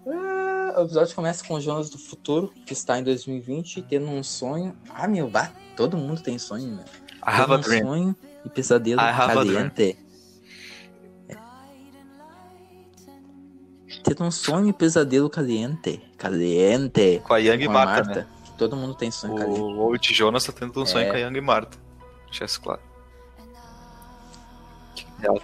[0.06, 4.22] Ah, o episódio começa com o Jonas do futuro, que está em 2020, tendo um
[4.22, 4.76] sonho.
[4.94, 6.84] Ah, meu, bah, todo mundo tem sonho, meu.
[6.84, 7.82] I have a Tendo um dream.
[7.86, 9.98] sonho e pesadelo I a caliente.
[11.28, 11.36] É.
[14.02, 16.00] Tendo um sonho e pesadelo caliente.
[16.16, 17.20] Caliente.
[17.24, 18.26] Com a Yang e Com a Marta, né?
[18.44, 19.60] que todo mundo tem sonho caliente.
[19.60, 21.10] O Old Jonas tá tendo um sonho É.
[21.10, 21.78] com a Yang e Marta.
[22.26, 22.80] Deixa isso claro.
[25.22, 25.40] Ela,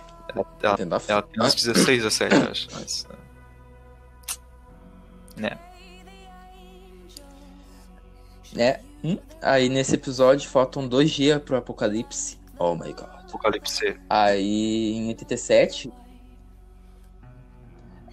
[0.62, 2.68] ela, ela, ela tem uns 16, 17, eu acho.
[2.72, 3.06] Mas,
[5.36, 5.58] né?
[8.56, 8.80] É.
[9.04, 12.38] hum, Aí nesse episódio faltam dois dias pro apocalipse.
[12.58, 13.08] Oh my god.
[13.28, 13.98] Apocalipse.
[14.08, 15.92] Aí em 87.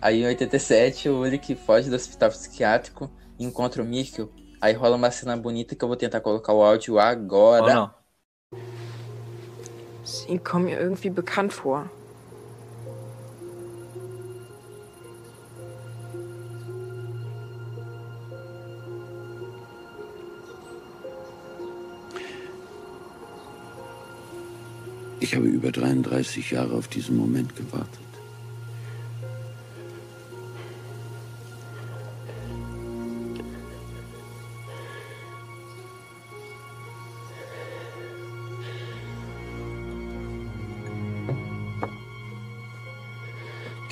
[0.02, 3.10] Aí em 87 o Ulrich foge do hospital psiquiátrico
[3.40, 4.30] e encontra o Mikkel.
[4.60, 7.74] Aí rola uma cena bonita que eu vou tentar colocar o áudio agora.
[7.74, 8.04] não?
[10.04, 11.90] Sie kommen mir irgendwie bekannt vor.
[25.24, 27.88] Ich habe über 33 Jahre auf diesen Moment gewartet.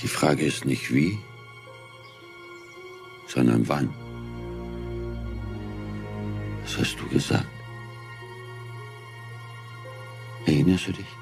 [0.02, 1.17] Die Frage ist nicht wie,
[3.28, 3.89] sondern wann.
[6.63, 7.48] Was hast du gesagt?
[10.46, 11.20] Erinnerst du dich?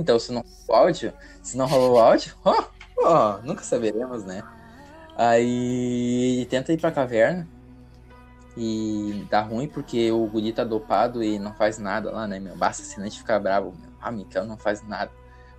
[0.00, 2.64] Então, se não o áudio, se não rolou o áudio, ó,
[2.98, 4.42] ó, nunca saberemos, né?
[5.16, 7.46] Aí ele tenta ir pra caverna
[8.56, 12.56] e dá ruim porque o guri tá dopado e não faz nada lá, né, meu?
[12.56, 13.90] Basta se a gente ficar bravo, meu.
[14.00, 15.10] Ah, Mikael não faz nada.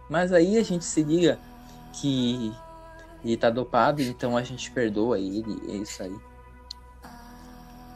[0.10, 1.38] Mas aí a gente se liga
[1.94, 2.52] que
[3.24, 6.16] ele tá dopado, então a gente perdoa ele, é isso aí.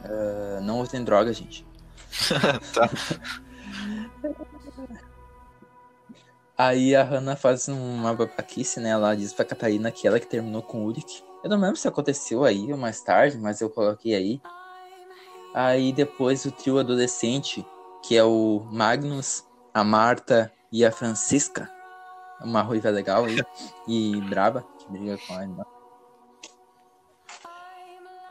[0.04, 1.66] Ah, não usem droga, gente.
[2.72, 2.88] tá.
[6.58, 8.90] Aí a Hannah faz uma babaquice, né?
[8.90, 11.22] Ela diz pra Catarina que ela que terminou com o Ulrich.
[11.44, 14.40] Eu não lembro se aconteceu aí ou mais tarde, mas eu coloquei aí.
[15.54, 17.66] Aí depois o trio adolescente,
[18.02, 21.70] que é o Magnus, a Marta e a Francisca.
[22.40, 23.36] Uma ruiva legal aí.
[23.86, 25.64] e braba, que briga com a irmã.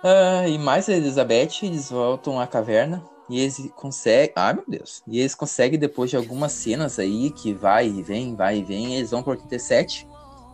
[0.04, 3.04] Ah, e mais a Elizabeth, eles voltam à caverna.
[3.30, 4.34] E eles conseguem.
[4.36, 5.02] Ah, meu Deus.
[5.08, 8.96] E eles conseguem, depois de algumas cenas aí, que vai e vem, vai e vem,
[8.96, 10.08] eles vão por 87.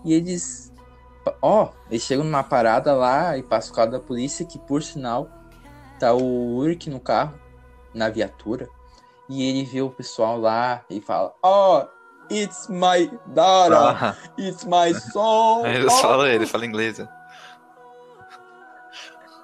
[0.06, 0.72] E eles.
[1.42, 5.30] Ó, eles chegam numa parada lá e passam o carro da polícia, que por sinal
[6.00, 7.38] tá o Urk no carro,
[7.94, 8.68] na viatura.
[9.30, 11.84] E ele vê o pessoal lá e fala: Oh,
[12.34, 15.66] it's my daughter, Ah, it's my son.
[15.70, 16.98] ele oh." fala, ele fala inglês.
[17.00, 17.08] né?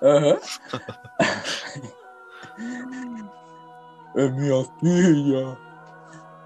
[0.01, 0.39] Aham.
[4.17, 5.57] é minha filha.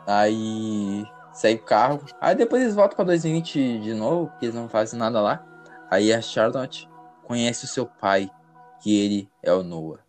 [0.05, 2.05] Aí segue o carro.
[2.19, 5.45] Aí depois eles voltam pra 2020 de novo, porque eles não fazem nada lá.
[5.89, 6.89] Aí a Charlotte
[7.23, 8.29] conhece o seu pai,
[8.81, 10.03] que ele é o Noah.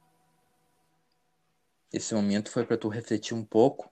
[1.93, 3.91] Esse momento foi pra tu refletir um pouco.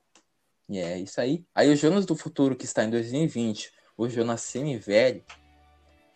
[0.67, 1.45] E é isso aí.
[1.53, 5.23] Aí o Jonas do futuro, que está em 2020, o Jonas semi-velho,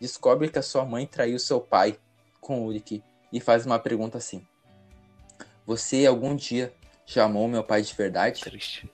[0.00, 1.98] descobre que a sua mãe traiu seu pai
[2.40, 4.46] com o Ulrich e faz uma pergunta assim:
[5.64, 6.74] Você algum dia
[7.06, 8.40] já amou meu pai de verdade?
[8.40, 8.90] Triste.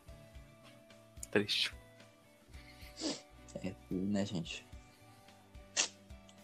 [1.30, 1.74] Triste.
[3.62, 4.66] É tudo, né, gente?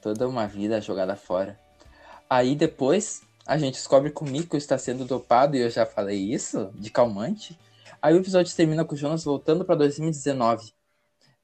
[0.00, 1.58] Toda uma vida jogada fora.
[2.28, 6.18] Aí depois a gente descobre que o Miko está sendo dopado, e eu já falei
[6.18, 7.58] isso, de calmante.
[8.00, 10.72] Aí o episódio termina com o Jonas voltando para 2019,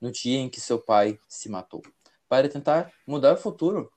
[0.00, 1.82] no dia em que seu pai se matou,
[2.28, 3.90] para tentar mudar o futuro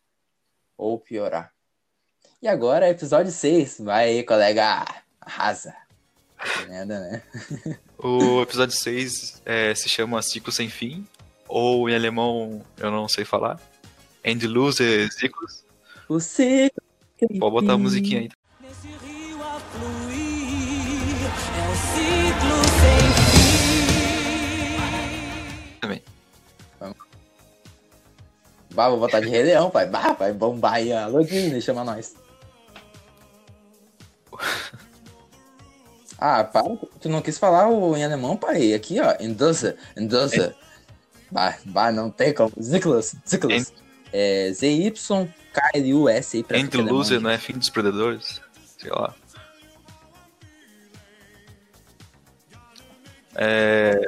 [0.78, 1.54] ou piorar.
[2.42, 3.82] E agora, episódio 6.
[3.82, 4.86] Vai aí, colega.
[5.20, 5.87] Arrasa.
[6.44, 7.24] Que merda, né?
[7.98, 11.06] O episódio 6 é, se chama Ciclo Sem Fim,
[11.48, 13.60] ou em alemão eu não sei falar.
[14.24, 15.64] Endlose Ciclos.
[16.08, 16.84] O ciclo.
[17.40, 18.30] Pode botar a musiquinha aí.
[18.62, 21.26] Nesse rio a fluir,
[21.58, 23.98] é um ciclo sem fim.
[25.82, 26.04] também.
[28.74, 29.88] Bah, vou botar de Rei Leão, pai.
[29.88, 32.14] Bah, vai bombar aí a Disney, chama nós.
[36.18, 36.78] Ah, para.
[37.00, 38.74] Tu não quis falar o em alemão, pai?
[38.74, 39.16] Aqui, ó.
[39.20, 40.54] Endose, Endose.
[41.32, 42.52] Bah, bah, não tem como.
[42.62, 43.72] Ziklos, Ziklos.
[44.14, 48.42] É Z-Y-K-L-U-S aí pra alemão, não é fim dos predadores?
[48.78, 49.14] Sei lá.
[53.36, 54.00] É...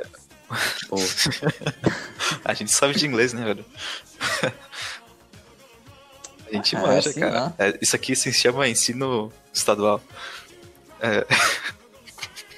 [2.43, 3.65] A gente sabe de inglês, né, velho?
[6.47, 7.45] A gente Ah, manja, sim, cara.
[7.47, 7.53] né?
[7.59, 10.01] É, isso aqui se chama ensino estadual.
[10.99, 11.27] É,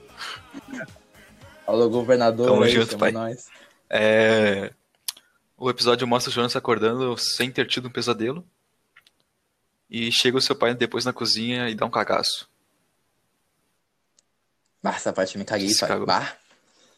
[1.68, 3.12] Alô, governador, Tamo aí, junto, pai.
[3.12, 3.48] nós.
[3.90, 4.72] é,
[5.58, 8.46] O episódio mostra o Jonas acordando sem ter tido um pesadelo.
[9.90, 12.50] E chega o seu pai depois na cozinha e dá um cagaço.
[14.82, 16.00] Bah, essa parte eu me caguei, Se pai.
[16.06, 16.36] Bah.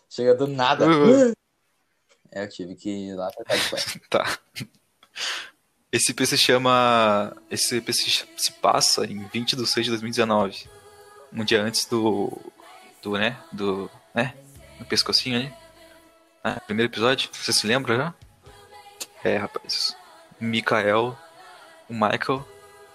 [0.09, 0.87] Chega do nada.
[0.89, 1.33] Uh.
[2.31, 4.01] É, eu tive que ir lá trocar de cueca.
[4.09, 4.39] Tá.
[5.91, 7.33] Esse EP se chama.
[7.49, 10.69] Esse EP se se passa em 20 de 6 de 2019.
[11.31, 12.37] Um dia antes do.
[13.01, 13.37] Do, né?
[13.51, 13.89] Do.
[14.13, 14.33] né?
[14.79, 15.53] No pescocinho ali.
[16.43, 17.29] Ah, primeiro episódio.
[17.31, 18.13] Você se lembra já?
[19.23, 19.95] É, rapaz.
[20.39, 21.17] Mikael,
[21.89, 22.45] o Michael,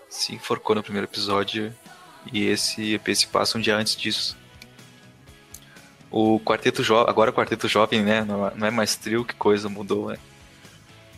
[0.09, 1.75] se enforcou no primeiro episódio.
[2.31, 4.37] E esse EP se passa um dia antes disso.
[6.11, 8.23] O quarteto jovem, agora o quarteto jovem, né?
[8.23, 10.19] Não, não é mais trio, que coisa mudou, né?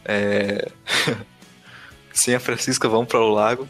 [0.04, 0.70] É...
[2.14, 3.68] sem a Francisca vão para o lago.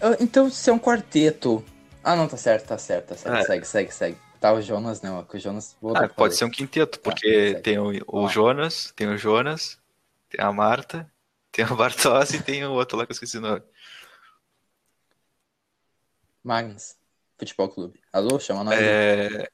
[0.00, 1.64] Ah, Então, se é um quarteto.
[2.02, 3.36] Ah, não, tá certo, tá certo, tá certo.
[3.38, 3.44] É.
[3.44, 4.18] Segue, segue, segue.
[4.38, 5.74] Tá, o Jonas não, é que o Jonas.
[5.94, 7.60] Ah, pode ser um quinteto, porque segue.
[7.62, 8.28] tem o, o.
[8.28, 9.78] Jonas, tem o Jonas,
[10.28, 11.10] tem a Marta,
[11.50, 13.62] tem o Bartosz e tem o outro lá que eu esqueci o nome.
[16.42, 16.96] Magnus,
[17.38, 17.98] Futebol Clube.
[18.12, 18.78] Alô, chama nós.
[18.78, 19.48] É,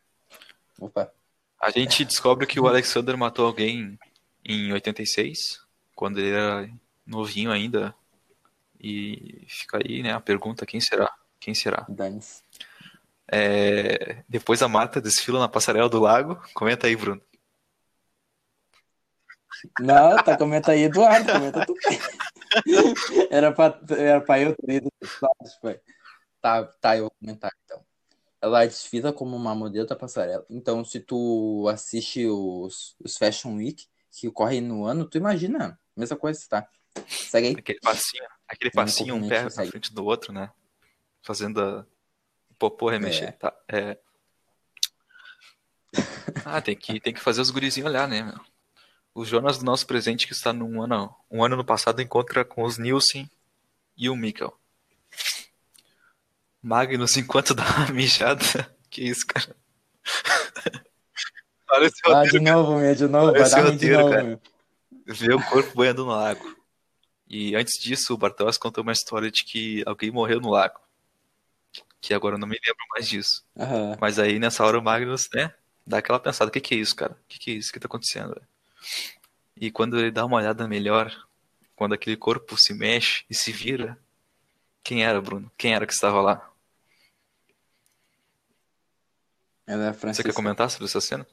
[0.80, 1.12] Opa.
[1.61, 3.96] a gente descobre que o Alexander matou alguém
[4.44, 5.61] em 86,
[6.01, 6.66] quando ele era
[7.07, 7.94] novinho ainda.
[8.80, 11.14] E fica aí, né, a pergunta, quem será?
[11.38, 11.84] Quem será?
[11.90, 12.42] Dane-se.
[13.30, 16.42] É, depois a Marta desfila na passarela do lago.
[16.55, 17.20] Comenta aí, Bruno.
[19.78, 21.74] Não, tá, comenta aí, Eduardo, comenta tu.
[23.30, 24.90] era, pra, era pra eu ter ido.
[26.40, 27.84] Tá, tá, eu vou comentar então.
[28.40, 30.46] Ela desfila como uma modelo da passarela.
[30.48, 36.16] Então, se tu assiste os, os Fashion Week que ocorrem no ano, tu imagina, mesma
[36.16, 36.68] coisa, tá?
[37.07, 37.55] Segue aí.
[37.57, 40.51] Aquele passinho, aquele Um passinho, um pé na frente do outro, né?
[41.22, 41.86] Fazendo a...
[42.51, 43.28] o popô remexer.
[43.28, 43.32] É.
[43.32, 43.98] Tá, é.
[46.44, 48.40] Ah, tem que, tem que fazer os gurizinhos olhar, né, meu?
[49.14, 52.62] O Jonas do nosso presente que está num ano, um ano no passado encontra com
[52.62, 53.28] os Nielsen
[53.96, 54.57] e o Mikkel.
[56.62, 58.40] Magnus enquanto dá uma mijada.
[58.90, 59.55] Que isso, cara?
[61.70, 63.98] Olha esse Ah, roteiro, de novo, meu, de novo, Olha vai dar ruim de roteiro,
[64.01, 64.24] novo, cara.
[64.24, 64.40] meu.
[65.12, 66.56] Vê o corpo boiando no lago.
[67.28, 70.80] E antes disso, o Bartos contou uma história de que alguém morreu no lago.
[72.00, 73.44] Que agora eu não me lembro mais disso.
[73.56, 73.96] Aham.
[74.00, 75.54] Mas aí nessa hora o Magnus, né,
[75.86, 77.12] dá aquela pensada, o que que é isso, cara?
[77.12, 78.34] O que que é isso que tá acontecendo?
[78.34, 78.48] velho?
[79.56, 81.14] E quando ele dá uma olhada melhor,
[81.76, 83.98] quando aquele corpo se mexe e se vira,
[84.82, 85.50] quem era, Bruno?
[85.56, 86.50] Quem era que estava lá?
[89.66, 91.26] Ela é a Você quer comentar sobre essa cena?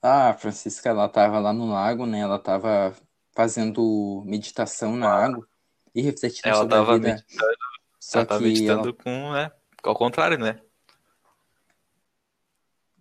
[0.00, 2.20] Ah, a Francisca, ela tava lá no lago, né?
[2.20, 2.94] Ela tava
[3.32, 5.46] fazendo meditação na água
[5.94, 7.08] e refletindo Ela sobre a vida.
[7.14, 7.56] meditando,
[8.00, 10.60] Só ela tava que meditando ela, com, né, ao contrário, né?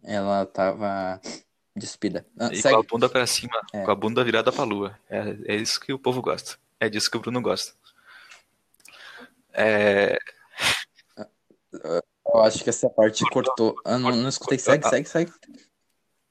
[0.04, 1.20] ela tava
[1.76, 2.26] despida.
[2.40, 2.88] Ah, E com a segue.
[2.88, 3.84] bunda pra cima, É.
[3.84, 4.98] com a bunda virada pra lua.
[5.10, 6.58] É, é isso que o povo gosta.
[6.80, 7.74] É disso que o Bruno gosta.
[9.54, 10.18] É,
[11.74, 13.76] Eu acho que essa parte cortou.
[13.86, 14.58] Ah, não, não escutei.
[14.60, 14.90] Segue, Ah.
[14.90, 15.32] segue, segue.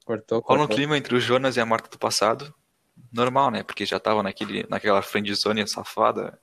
[0.06, 2.54] Cortou, rola um clima entre o Jonas e a Marta do passado.
[3.12, 3.64] Normal, né?
[3.64, 6.38] Porque já tava naquele, naquela friendzone safada.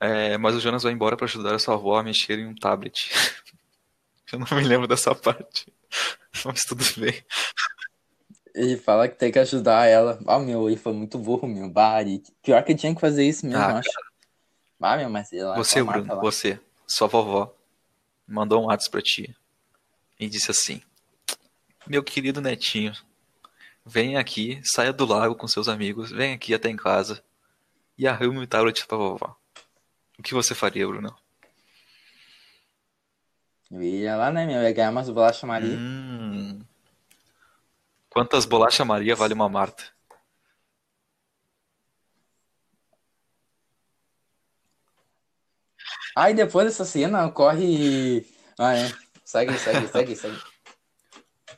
[0.00, 2.54] É, mas o Jonas vai embora pra ajudar a sua avó a mexer em um
[2.54, 3.10] tablet.
[4.32, 5.70] Eu não me lembro dessa parte.
[6.44, 7.20] Mas tudo bem.
[8.54, 10.20] Ele fala que tem que ajudar ela.
[10.24, 11.68] Ah, meu, ele foi muito burro, meu.
[11.68, 12.22] Bari.
[12.40, 13.90] Pior que tinha que fazer isso mesmo, Ah, eu acho.
[14.80, 16.20] Ah, meu, mas lá Você, Bruno, lá.
[16.20, 17.52] você, sua vovó,
[18.26, 19.36] mandou um WhatsApp pra ti
[20.18, 20.80] e disse assim:
[21.90, 22.92] Meu querido netinho,
[23.84, 27.20] vem aqui, saia do lago com seus amigos, vem aqui até em casa
[27.98, 29.36] e arrume o tablet pra vovó.
[30.16, 31.12] O que você faria, Bruno?
[33.72, 34.62] Eu ia lá, né, meu?
[34.62, 35.76] Ia ganhar umas bolachas Maria.
[35.76, 36.60] Hum.
[38.08, 39.82] Quantas bolachas Maria vale uma Marta?
[46.14, 48.24] Aí depois dessa cena ocorre.
[48.56, 48.92] Ah, é.
[49.24, 50.49] Segue, segue, segue, segue.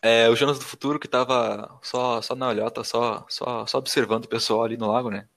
[0.03, 4.25] É, o Jonas do futuro que tava só, só na olhota, só, só, só observando
[4.25, 5.29] o pessoal ali no lago, né?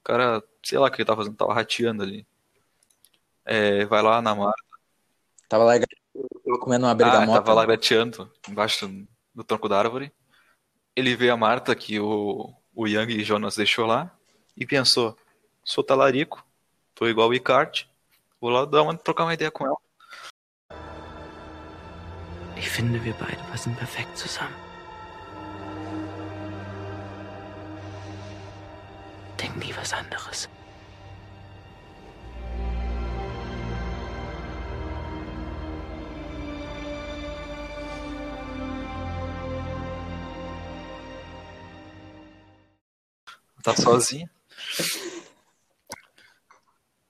[0.00, 2.26] O cara, sei lá o que ele tava fazendo, tava rateando ali.
[3.44, 4.62] É, vai lá na Marta.
[5.48, 5.74] Tava lá
[6.60, 7.42] comendo uma Ah, bergamota.
[7.42, 10.12] tava lá gateando embaixo do, do tronco da árvore.
[10.96, 14.10] Ele vê a Marta que o, o Yang e Jonas deixou lá
[14.56, 15.16] e pensou:
[15.64, 16.44] sou talarico,
[16.94, 17.84] tô igual o Icart,
[18.40, 19.76] vou lá dar uma, trocar uma ideia com ela.
[22.62, 24.54] Ich finde, wir beide passen perfekt zusammen.
[29.40, 30.48] Denk nie was anderes.
[43.64, 44.30] Tá sozinha.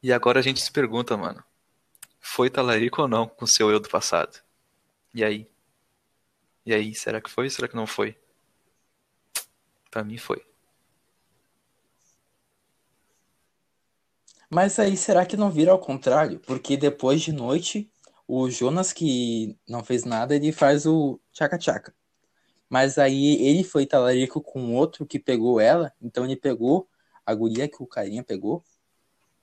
[0.03, 1.45] E agora a gente se pergunta, mano:
[2.19, 4.43] foi talarico ou não com seu eu do passado?
[5.15, 5.51] E aí?
[6.65, 7.51] E aí, será que foi?
[7.51, 8.17] Será que não foi?
[9.91, 10.45] Pra mim foi.
[14.49, 16.39] Mas aí será que não vira ao contrário?
[16.41, 17.91] Porque depois de noite,
[18.29, 21.95] o Jonas que não fez nada, ele faz o tchaca-tchaca.
[22.69, 26.89] Mas aí ele foi talarico com outro que pegou ela, então ele pegou
[27.25, 28.65] a guria que o carinha pegou,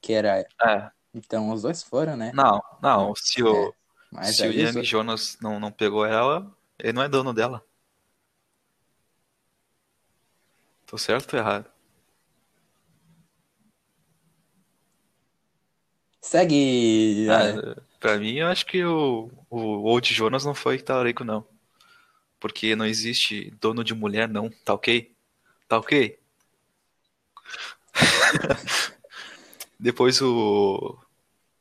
[0.01, 0.39] que era.
[0.39, 2.31] É, Então os dois foram, né?
[2.33, 3.13] não, não.
[3.15, 3.73] Se o,
[4.11, 7.33] Mas se o aí os Yang Jonas não, não pegou ela, ele não é dono
[7.33, 7.63] dela.
[10.85, 11.69] Tô certo ou tô errado?
[16.21, 17.27] Segue!
[17.29, 21.47] Ah, pra mim, eu acho que o, o Old Jonas não foi talarico, não.
[22.39, 24.49] Porque não existe dono de mulher, não.
[24.65, 25.13] Tá ok?
[25.67, 26.19] Tá ok?
[29.79, 30.97] Depois o,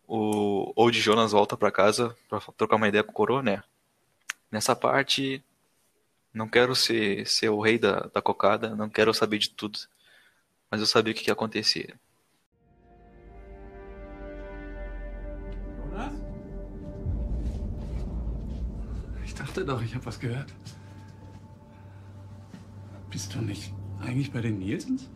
[0.09, 3.63] o Old Jonas volta pra casa pra trocar uma ideia com o Coroa, né?
[4.51, 5.45] Nessa parte,
[6.33, 9.79] não quero ser, ser o rei da, da cocada, não quero saber de tudo.
[10.71, 11.95] Mas eu sabia o que, que acontecer.
[15.77, 16.13] Jonas?
[19.25, 20.51] Ich dachte doch, ich habe was gehört.
[23.11, 25.11] Bist du nicht eigentlich bei den Nielsens?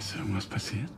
[0.00, 0.90] Ist irgendwas passiert?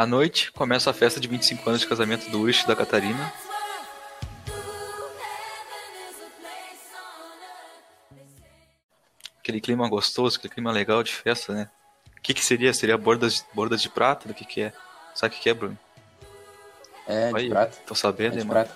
[0.00, 3.30] À noite começa a festa de 25 anos de casamento do Wish e da Catarina.
[9.38, 11.70] Aquele clima gostoso, aquele clima legal de festa, né?
[12.16, 12.72] O que que seria?
[12.74, 14.28] Seria bordas, bordas de prata?
[14.28, 14.72] Do que que é?
[15.14, 15.78] Sabe o que que é, Bruno?
[17.06, 17.76] É, de prata.
[17.86, 18.52] Tô É sabendo, de hein, mano?
[18.64, 18.70] prata.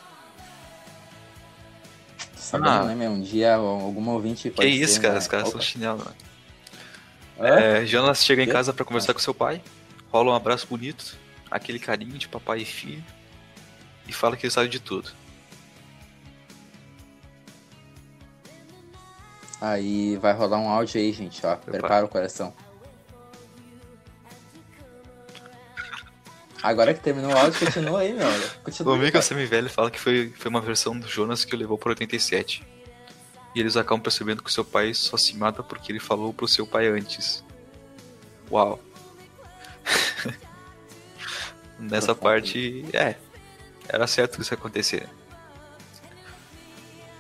[2.35, 2.85] Tô Sabendo, Ah.
[2.85, 3.11] né, meu?
[3.11, 5.14] Um dia algum ouvinte Que pode isso, ser, cara?
[5.14, 5.20] né?
[5.20, 5.53] Os caras Opa.
[5.53, 6.14] são chinelo, mano.
[7.39, 7.61] Hã?
[7.61, 9.62] É, Jonas chega em casa pra conversar com seu pai,
[10.15, 11.19] rola um abraço bonito,
[11.51, 13.05] aquele carinho de papai e filho,
[14.07, 15.11] e fala que ele sabe de tudo.
[19.61, 21.57] Aí vai rolar um áudio aí, gente, ó.
[21.57, 22.55] Prepara o coração.
[26.62, 28.27] Agora que terminou o áudio, continua aí, meu.
[28.62, 28.93] Continua.
[28.93, 29.23] O Michael cara.
[29.23, 32.62] Semivelli fala que foi, foi uma versão do Jonas que o levou por 87.
[33.53, 36.47] E eles acabam percebendo que o seu pai só se mata porque ele falou pro
[36.47, 37.43] seu pai antes.
[38.51, 38.81] Uau.
[41.79, 42.22] Nessa Profundo.
[42.22, 43.16] parte, é.
[43.89, 45.09] Era certo que isso ia acontecer.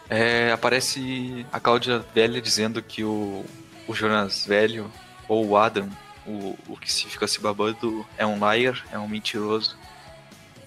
[0.08, 3.44] É, aparece a Cláudia velha dizendo que o,
[3.88, 4.90] o Jonas velho,
[5.28, 5.88] ou o Adam,
[6.26, 9.76] o, o que se fica se babando, é um liar, é um mentiroso.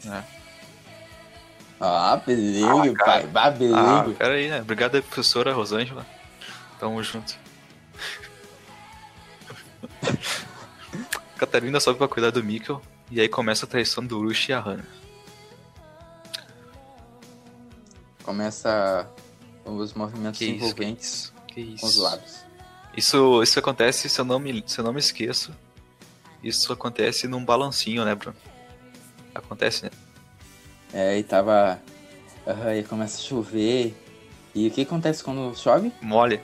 [0.03, 0.23] né?
[1.79, 3.29] Ah, beleza, Ah, pai.
[3.35, 4.15] Ah, beleza.
[4.17, 4.61] pera aí, né?
[4.61, 6.05] Obrigado aí, professora Rosângela.
[6.79, 7.35] Tamo junto.
[11.37, 12.81] Catarina sobe pra cuidar do Mikkel.
[13.09, 14.85] E aí começa a traição do Urush e a Hannah.
[18.23, 19.09] Começa
[19.63, 21.33] os movimentos Que envolventes isso?
[21.47, 22.45] Que com os lábios.
[22.95, 25.53] Isso, isso acontece, se eu, não me, se eu não me esqueço,
[26.43, 28.35] isso acontece num balancinho, né, Bruno?
[29.33, 29.91] Acontece, né?
[30.93, 31.79] É, e tava.
[32.45, 33.95] Aham, e começa a chover.
[34.55, 35.91] E o que acontece quando chove?
[36.01, 36.41] Mole.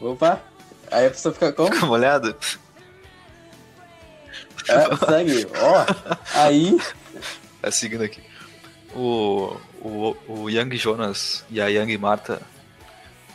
[0.00, 0.42] Opa!
[0.90, 1.72] Aí a pessoa fica como?
[1.72, 2.36] Fica molhado?
[4.68, 5.46] É, segue.
[5.60, 5.86] Ó,
[6.34, 6.76] aí.
[7.60, 8.22] Tá seguindo aqui.
[8.94, 12.40] O, o, o Young Jonas e a Young Marta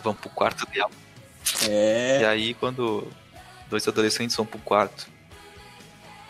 [0.03, 0.91] vão pro quarto dela.
[1.69, 2.25] E É.
[2.25, 3.07] aí, quando
[3.69, 5.07] dois adolescentes vão pro quarto,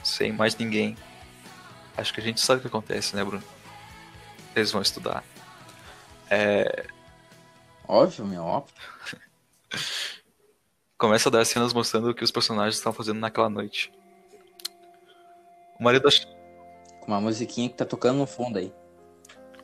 [0.03, 0.97] sem mais ninguém,
[1.95, 3.43] acho que a gente sabe o que acontece, né, Bruno?
[4.55, 5.23] Eles vão estudar.
[7.87, 8.73] Óbvio, meu, óbvio.
[10.97, 13.91] Começa a dar cenas mostrando o que os personagens estão fazendo naquela noite.
[15.79, 16.09] O marido da...
[17.01, 18.73] Com uma musiquinha que tá tocando no fundo aí.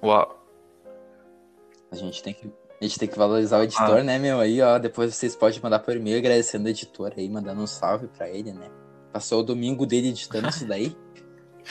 [0.04, 0.46] Uau.
[1.92, 2.52] A gente tem que.
[2.82, 4.04] A gente tem que valorizar o editor, Ah.
[4.04, 4.40] né, meu?
[4.40, 8.08] Aí, ó, depois vocês podem mandar por e-mail agradecendo o editor aí, mandando um salve
[8.08, 8.70] pra ele, né?
[9.12, 10.96] Passou o domingo dele editando isso daí.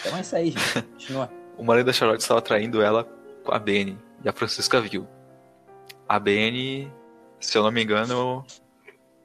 [0.01, 0.83] Então é isso aí, gente.
[0.83, 1.31] Continua.
[1.57, 3.03] O marido da Charlotte estava traindo ela
[3.43, 3.99] com a Benny.
[4.23, 5.09] E a Francisca viu.
[6.09, 6.93] A Benny,
[7.41, 8.45] se eu não me engano,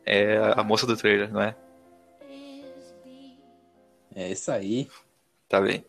[0.03, 1.55] é a moça do trailer, não é?
[4.15, 4.89] É isso aí.
[5.49, 5.85] Tá bem.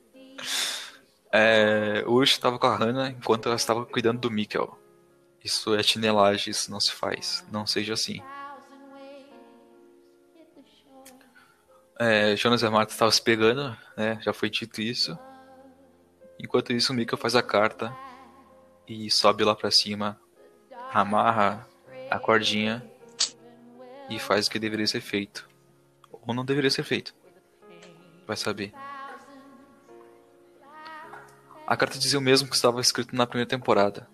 [1.33, 4.79] É, Ursh estava com a Hannah enquanto ela estava cuidando do Mikkel.
[5.43, 7.45] Isso é chinelagem, isso não se faz.
[7.51, 8.22] Não seja assim.
[11.99, 14.18] É, Jonas a Marta estavam se pegando, né?
[14.22, 15.16] Já foi dito isso.
[16.39, 17.95] Enquanto isso, o Mika faz a carta
[18.87, 20.20] e sobe lá pra cima,
[20.93, 21.66] amarra
[22.11, 22.85] a cordinha
[24.11, 25.49] e faz o que deveria ser feito.
[26.11, 27.14] Ou não deveria ser feito.
[28.27, 28.72] Vai saber.
[31.66, 34.07] A carta dizia o mesmo que estava escrito na primeira temporada.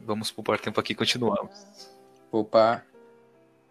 [0.00, 1.50] Vamos poupar tempo aqui e continuamos.
[2.30, 2.86] Poupar.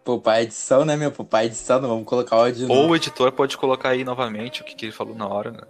[0.04, 1.10] Poupar a edição, né, meu?
[1.10, 2.40] Poupar a edição, não vamos colocar o.
[2.40, 2.88] Ou não.
[2.90, 5.62] o editor pode colocar aí novamente o que, que ele falou na hora, né?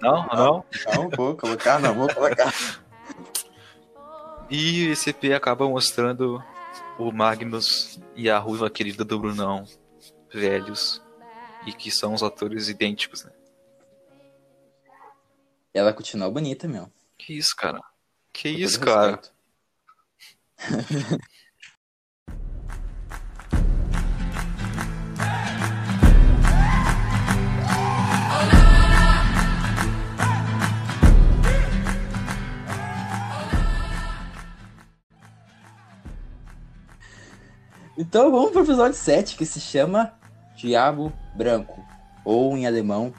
[0.00, 0.64] Não, não.
[0.94, 2.52] Não vou colocar, não vou colocar.
[4.50, 6.42] E esse EP acaba mostrando
[6.98, 9.64] o Magnus e a ruiva querida do Brunão,
[10.32, 11.00] velhos,
[11.66, 13.32] e que são os atores idênticos, né?
[15.72, 16.90] Ela continua bonita, meu.
[17.16, 17.80] Que isso, cara?
[18.32, 19.20] Que Com isso, cara?
[37.96, 40.18] Então vamos pro episódio 7, que se chama
[40.56, 41.84] Diabo Branco.
[42.24, 43.12] Ou em alemão,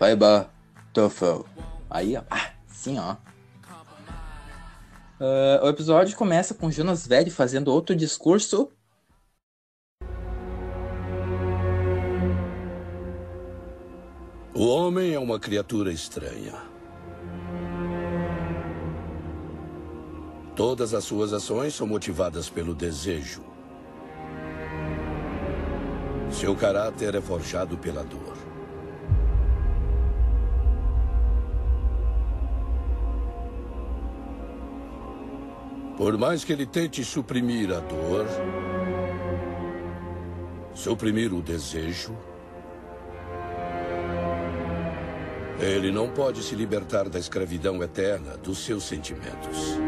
[0.00, 0.46] Weiber
[0.92, 1.44] Teufel.
[1.90, 2.22] Aí, ó.
[2.30, 3.16] Ah, sim, ó.
[5.20, 8.70] Ah, o episódio começa com Jonas Velho fazendo outro discurso.
[14.52, 16.54] O homem é uma criatura estranha.
[20.54, 23.53] Todas as suas ações são motivadas pelo desejo.
[26.34, 28.36] Seu caráter é forjado pela dor.
[35.96, 38.26] Por mais que ele tente suprimir a dor,
[40.74, 42.12] suprimir o desejo,
[45.60, 49.78] ele não pode se libertar da escravidão eterna dos seus sentimentos.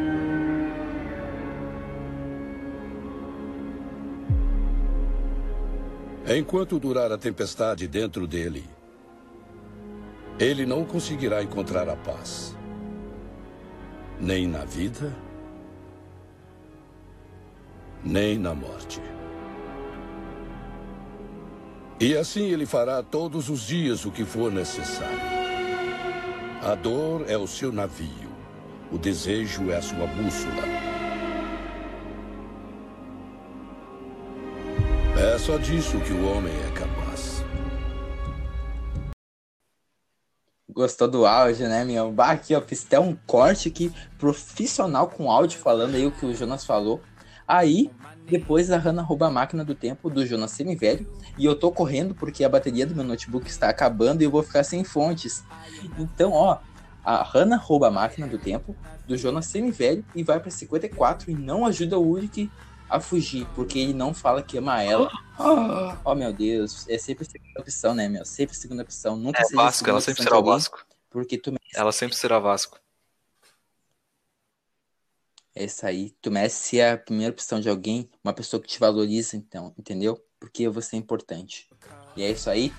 [6.28, 8.64] Enquanto durar a tempestade dentro dele,
[10.40, 12.56] ele não conseguirá encontrar a paz.
[14.20, 15.14] Nem na vida,
[18.02, 19.00] nem na morte.
[22.00, 25.36] E assim ele fará todos os dias o que for necessário.
[26.60, 28.30] A dor é o seu navio,
[28.90, 30.85] o desejo é a sua bússola.
[35.46, 37.44] Só disso que o homem é capaz.
[40.68, 42.12] Gostou do áudio, né, meu?
[42.18, 46.34] Aqui, ó, fiz até um corte aqui profissional com áudio falando aí o que o
[46.34, 47.00] Jonas falou.
[47.46, 47.92] Aí,
[48.28, 51.08] depois a Hannah rouba a máquina do tempo do Jonas semi-velho.
[51.38, 54.42] E eu tô correndo porque a bateria do meu notebook está acabando e eu vou
[54.42, 55.44] ficar sem fontes.
[55.96, 56.58] Então, ó,
[57.04, 58.74] a Hannah rouba a máquina do tempo
[59.06, 62.50] do Jonas semi-velho e vai pra 54 e não ajuda o Ulrich
[62.88, 65.10] a fugir, porque ele não fala que ama ela.
[66.04, 68.24] Oh, meu Deus, é sempre a segunda opção, né, meu?
[68.24, 69.16] Sempre a segunda opção.
[69.16, 70.86] Nunca É seja Vasco, ela sempre será o Vasco.
[71.10, 72.78] Porque tu Ela sempre será Vasco.
[75.54, 76.10] É isso aí.
[76.20, 80.22] Tu merece ser a primeira opção de alguém, uma pessoa que te valoriza, então, entendeu?
[80.38, 81.68] Porque você é importante.
[82.14, 82.72] E é isso aí.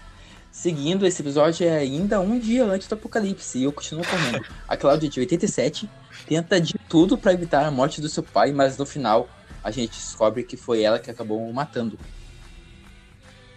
[0.51, 4.45] Seguindo, esse episódio é ainda um dia antes do apocalipse e eu continuo correndo.
[4.67, 5.89] A Cláudia, de 87,
[6.27, 9.27] tenta de tudo pra evitar a morte do seu pai, mas no final
[9.67, 11.99] a gente descobre que foi ela que acabou o matando.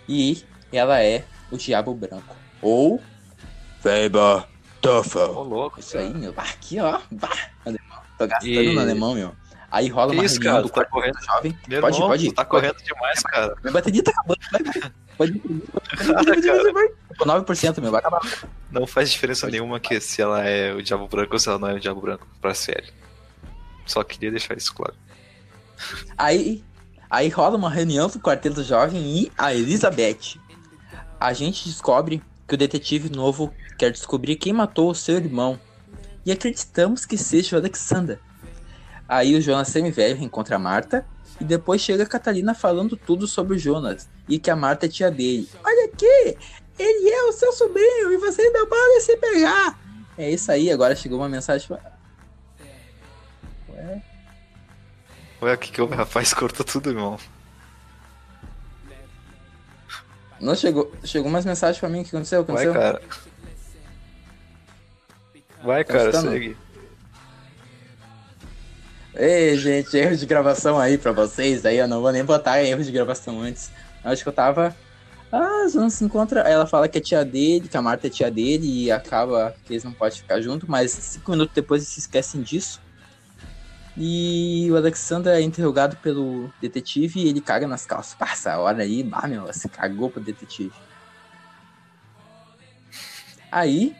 [0.08, 0.42] E
[0.72, 2.34] ela é o Diabo Branco.
[2.60, 3.00] Ou.
[3.84, 4.44] Weber
[4.82, 5.30] Teufel.
[5.36, 5.78] Ô, louco.
[5.78, 6.32] Isso aí, meu.
[6.32, 7.00] Bah, aqui, ó.
[7.12, 7.30] Bah,
[7.64, 7.98] alemão.
[8.18, 9.34] Tô gastando E- no alemão, meu.
[9.70, 10.62] Aí rola uma isso, reunião cara?
[10.66, 11.22] do tá correndo.
[11.24, 11.56] jovem.
[11.68, 12.26] Meu pode, irmão, pode.
[12.28, 12.66] tu tá pode.
[12.66, 13.54] correndo demais, cara.
[13.62, 14.40] Minha bateria tá acabando.
[14.50, 14.62] Vai.
[15.16, 15.40] Pode ir.
[16.24, 16.88] Pode ir, vai, vai.
[17.16, 17.92] Tô 9%, meu.
[17.92, 18.20] Vai acabar.
[18.72, 21.68] Não faz diferença nenhuma que se ela é o Diabo Branco ou se ela não
[21.68, 22.88] é o Diabo Branco pra série.
[23.86, 24.94] Só queria deixar isso claro.
[26.16, 26.64] Aí,
[27.10, 30.38] aí rola uma reunião do quarteto jovem e a Elizabeth.
[31.18, 35.58] A gente descobre que o detetive novo quer descobrir quem matou o seu irmão.
[36.24, 38.18] E acreditamos que seja o Alexander.
[39.08, 41.06] Aí o Jonas semi-velho reencontra a Marta.
[41.40, 44.08] E depois chega a Catalina falando tudo sobre o Jonas.
[44.28, 45.48] E que a Marta é tia dele.
[45.64, 46.36] Olha aqui!
[46.78, 49.78] Ele é o seu sobrinho e vocês não podem se pegar!
[50.16, 51.68] É isso aí, agora chegou uma mensagem.
[53.70, 54.02] Ué,
[55.42, 57.18] Ué, o que que o rapaz cortou tudo, irmão?
[60.40, 60.92] Não chegou.
[61.04, 62.00] Chegou umas mensagens pra mim.
[62.00, 62.44] O que aconteceu?
[62.44, 62.92] Que Vai, aconteceu?
[62.92, 63.02] cara.
[65.62, 66.30] Vai, cara, escutando?
[66.30, 66.56] segue.
[69.14, 71.66] Ei, gente, erro de gravação aí pra vocês.
[71.66, 73.70] Aí eu não vou nem botar erro de gravação antes.
[74.02, 74.74] Acho que eu tava.
[75.30, 76.42] Ah, Jonas se encontram.
[76.42, 79.54] Aí ela fala que é tia dele, que a Marta é tia dele, e acaba
[79.64, 82.80] que eles não podem ficar juntos, mas cinco minutos depois eles se esquecem disso.
[84.02, 88.14] E o Alexander é interrogado pelo detetive e ele caga nas calças.
[88.14, 90.72] Passa a hora aí, bah, meu, você cagou pro detetive.
[93.52, 93.94] Aí.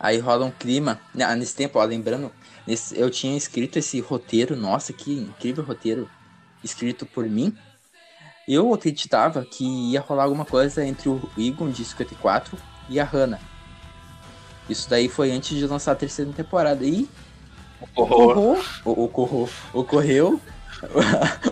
[0.00, 0.98] Aí rola um clima.
[1.20, 2.32] Ah, Nesse tempo, ó, lembrando,
[2.66, 6.08] nesse- eu tinha escrito esse roteiro, nossa, que incrível roteiro,
[6.64, 7.54] escrito por mim.
[8.48, 12.56] Eu acreditava que ia rolar alguma coisa entre o Egon de 54
[12.88, 13.40] e a Hannah.
[14.66, 16.84] Isso daí foi antes de lançar a terceira temporada.
[16.86, 17.06] E
[17.94, 20.40] ocorreu, ocorreu, ocorreu,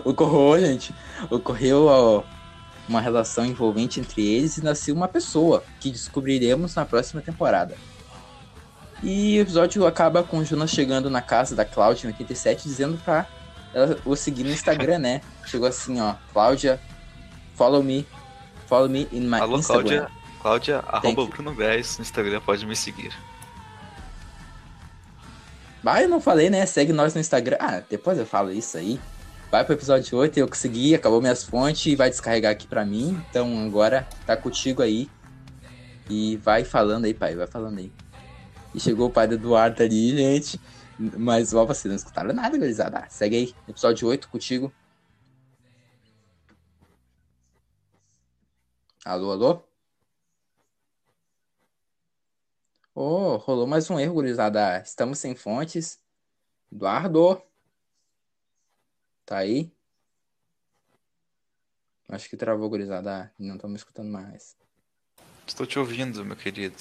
[0.03, 0.93] ocorreu, gente,
[1.29, 2.23] ocorreu ó,
[2.87, 7.75] uma relação envolvente entre eles e nasceu uma pessoa que descobriremos na próxima temporada.
[9.03, 12.97] E o episódio acaba com o Jonas chegando na casa da Cláudia em 87 dizendo
[13.03, 13.27] pra
[13.73, 15.21] ela o seguir no Instagram, né?
[15.45, 16.79] Chegou assim, ó, Cláudia,
[17.55, 18.07] follow me,
[18.67, 20.07] follow me in my Alô, Instagram.
[20.07, 20.25] Cláudia.
[20.41, 21.27] Cláudia, arroba you.
[21.27, 23.11] Bruno Gás no Instagram, pode me seguir.
[25.85, 26.65] Vai, eu não falei, né?
[26.65, 27.57] Segue nós no Instagram.
[27.59, 28.99] Ah, depois eu falo isso aí.
[29.51, 33.23] Vai pro episódio 8, eu consegui, acabou minhas fontes e vai descarregar aqui pra mim.
[33.29, 35.07] Então agora tá contigo aí.
[36.09, 37.91] E vai falando aí, pai, vai falando aí.
[38.73, 40.59] E chegou o pai do Eduardo ali, gente.
[40.97, 42.97] Mas, ó, vocês não escutaram nada, gurizada.
[42.97, 44.73] Ah, Segue aí, episódio 8 contigo.
[49.05, 49.74] Alô, alô?
[52.97, 54.79] Oh, rolou mais um erro, gurizada.
[54.79, 55.99] Estamos sem fontes.
[56.71, 57.41] Eduardo.
[59.25, 59.69] Tá aí?
[62.07, 63.33] Acho que travou, gurizada.
[63.37, 64.55] Não estamos escutando mais.
[65.45, 66.77] Estou te ouvindo, meu querido.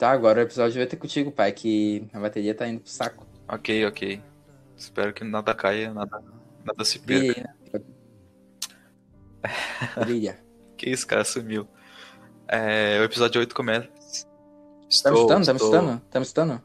[0.00, 3.26] Tá, agora o episódio vai ter contigo, pai, que a bateria tá indo pro saco.
[3.46, 4.22] Ok, ok.
[4.74, 6.22] Espero que nada caia, nada,
[6.64, 7.54] nada se perca.
[10.00, 10.38] Brilha.
[10.78, 11.68] Que isso, cara, sumiu.
[12.48, 13.86] É, o episódio 8 começa.
[13.88, 15.44] Tá me Estou, escutando?
[15.44, 16.02] Tá me escutando?
[16.10, 16.62] Tá me escutando?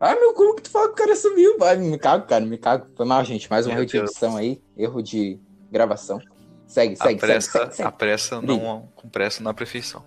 [0.00, 1.56] Ah, meu, como que tu fala que o cara sumiu?
[1.56, 2.88] Vai, me cago, cara, me cago.
[2.96, 3.48] Foi mal, gente.
[3.48, 4.60] Mais um erro de edição aí.
[4.76, 5.38] Erro de
[5.70, 6.18] gravação.
[6.66, 7.88] Segue, A segue, segue, pressa, segue, segue.
[7.88, 10.04] a pressa não com pressa na perfeição.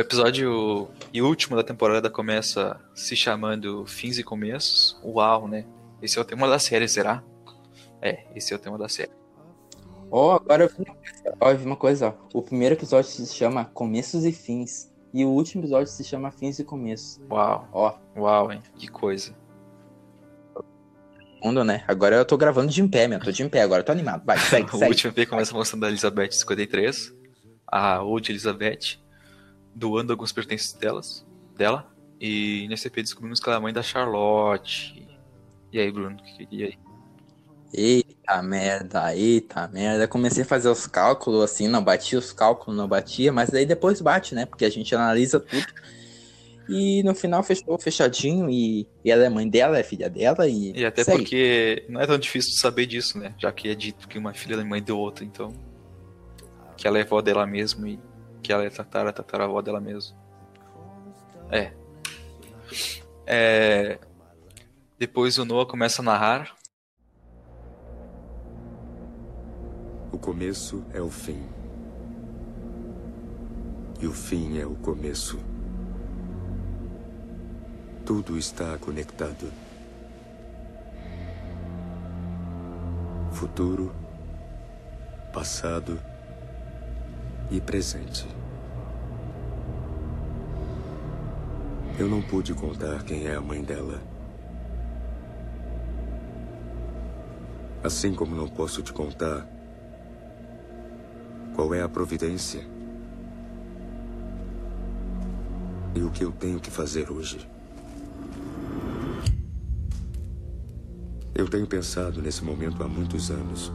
[0.00, 4.98] O episódio e último da temporada começa se chamando Fins e Começos.
[5.04, 5.66] Uau, né?
[6.00, 7.22] Esse é o tema da série, será?
[8.00, 9.10] É, esse é o tema da série.
[10.10, 12.14] Ó, agora eu vi uma coisa, ó, eu vi uma coisa, ó.
[12.38, 14.90] O primeiro episódio se chama Começos e Fins.
[15.12, 17.20] E o último episódio se chama Fins e Começos.
[17.30, 18.62] Uau, Ó, uau, hein?
[18.78, 19.34] Que coisa.
[21.44, 21.84] mundo, né?
[21.86, 23.20] Agora eu tô gravando de em pé, meu.
[23.20, 24.24] Tô de em pé agora, tô animado.
[24.24, 24.92] Vai, segue, O segue.
[24.92, 27.14] último EP começa mostrando a Elizabeth 53,
[27.66, 28.98] a Old Elizabeth,
[29.74, 31.86] doando alguns pertences delas, dela.
[32.20, 35.06] E nesse EP descobrimos que ela é a mãe da Charlotte.
[35.72, 36.16] E aí, Bruno?
[36.16, 36.78] que- E aí?
[37.72, 40.08] Eita merda, eita merda.
[40.08, 44.00] Comecei a fazer os cálculos assim, não batia os cálculos, não batia, mas daí depois
[44.00, 44.44] bate, né?
[44.44, 45.66] Porque a gente analisa tudo.
[46.68, 50.72] E no final fechou fechadinho e, e ela é mãe dela, é filha dela e.
[50.76, 51.18] E até segue.
[51.18, 53.34] porque não é tão difícil saber disso, né?
[53.38, 55.52] Já que é dito que uma filha é mãe de outra, então.
[56.76, 57.98] Que ela é avó dela mesmo e
[58.40, 60.16] que ela é tatara, tataravó dela mesmo.
[61.50, 61.72] É.
[63.26, 63.98] É.
[64.98, 66.56] Depois o Noah começa a narrar.
[70.12, 71.42] O começo é o fim.
[74.00, 75.38] E o fim é o começo.
[78.04, 79.52] Tudo está conectado.
[83.32, 83.94] Futuro,
[85.32, 86.09] passado
[87.50, 88.26] e presente.
[91.98, 94.00] Eu não pude contar quem é a mãe dela.
[97.82, 99.46] Assim como não posso te contar
[101.54, 102.66] qual é a providência
[105.94, 107.48] e o que eu tenho que fazer hoje.
[111.34, 113.72] Eu tenho pensado nesse momento há muitos anos.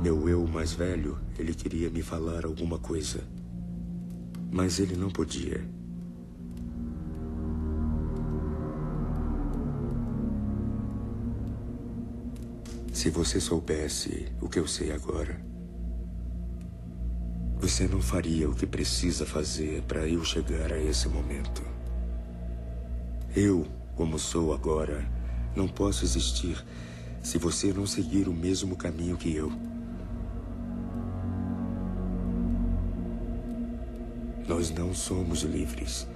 [0.00, 3.20] Meu eu mais velho, ele queria me falar alguma coisa.
[4.48, 5.60] Mas ele não podia.
[12.92, 15.40] Se você soubesse o que eu sei agora,
[17.60, 21.62] você não faria o que precisa fazer para eu chegar a esse momento.
[23.34, 25.04] Eu, como sou agora,
[25.56, 26.64] não posso existir
[27.20, 29.52] se você não seguir o mesmo caminho que eu.
[34.48, 36.08] Nós não somos livres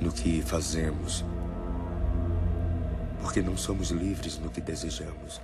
[0.00, 1.24] no que fazemos,
[3.22, 5.40] porque não somos livres no que desejamos.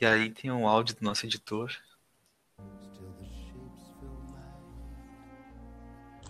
[0.00, 1.72] E aí tem um áudio do nosso editor.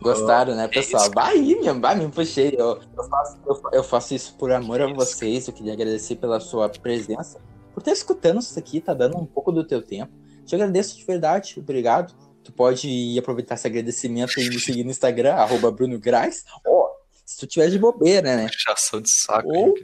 [0.00, 1.02] Gostaram, né, é pessoal?
[1.02, 1.12] isso.
[1.12, 2.54] Vai aí, meu, vai, me puxei.
[2.56, 5.46] Eu, eu, faço, eu, eu faço isso por amor a vocês.
[5.46, 7.38] Eu queria agradecer pela sua presença,
[7.74, 10.18] por estar escutando isso aqui, tá dando um pouco do teu tempo.
[10.50, 12.12] Te agradeço de verdade, obrigado.
[12.42, 16.42] Tu pode aproveitar esse agradecimento e me seguir no Instagram, arroba Bruno Graz.
[16.66, 16.88] Ó,
[17.24, 18.48] se tu tiver de bobeira, né?
[18.48, 19.46] Puxação de saco.
[19.46, 19.74] Ou- hein?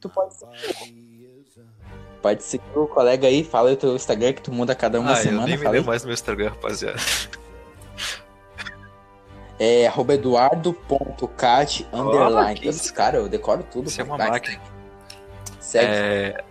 [0.00, 1.44] Tu pode seguir.
[2.22, 5.10] Pode seguir o colega aí, fala aí o teu Instagram que tu muda cada uma
[5.10, 5.46] ah, eu semana.
[5.48, 7.00] nem me lembro mais do meu Instagram, rapaziada.
[9.58, 12.60] É arroba eduardo.cat underline.
[12.60, 13.88] que cara, eu decoro tudo.
[13.88, 14.62] Isso é uma máquina.
[15.58, 15.84] Segue.
[15.84, 16.44] É,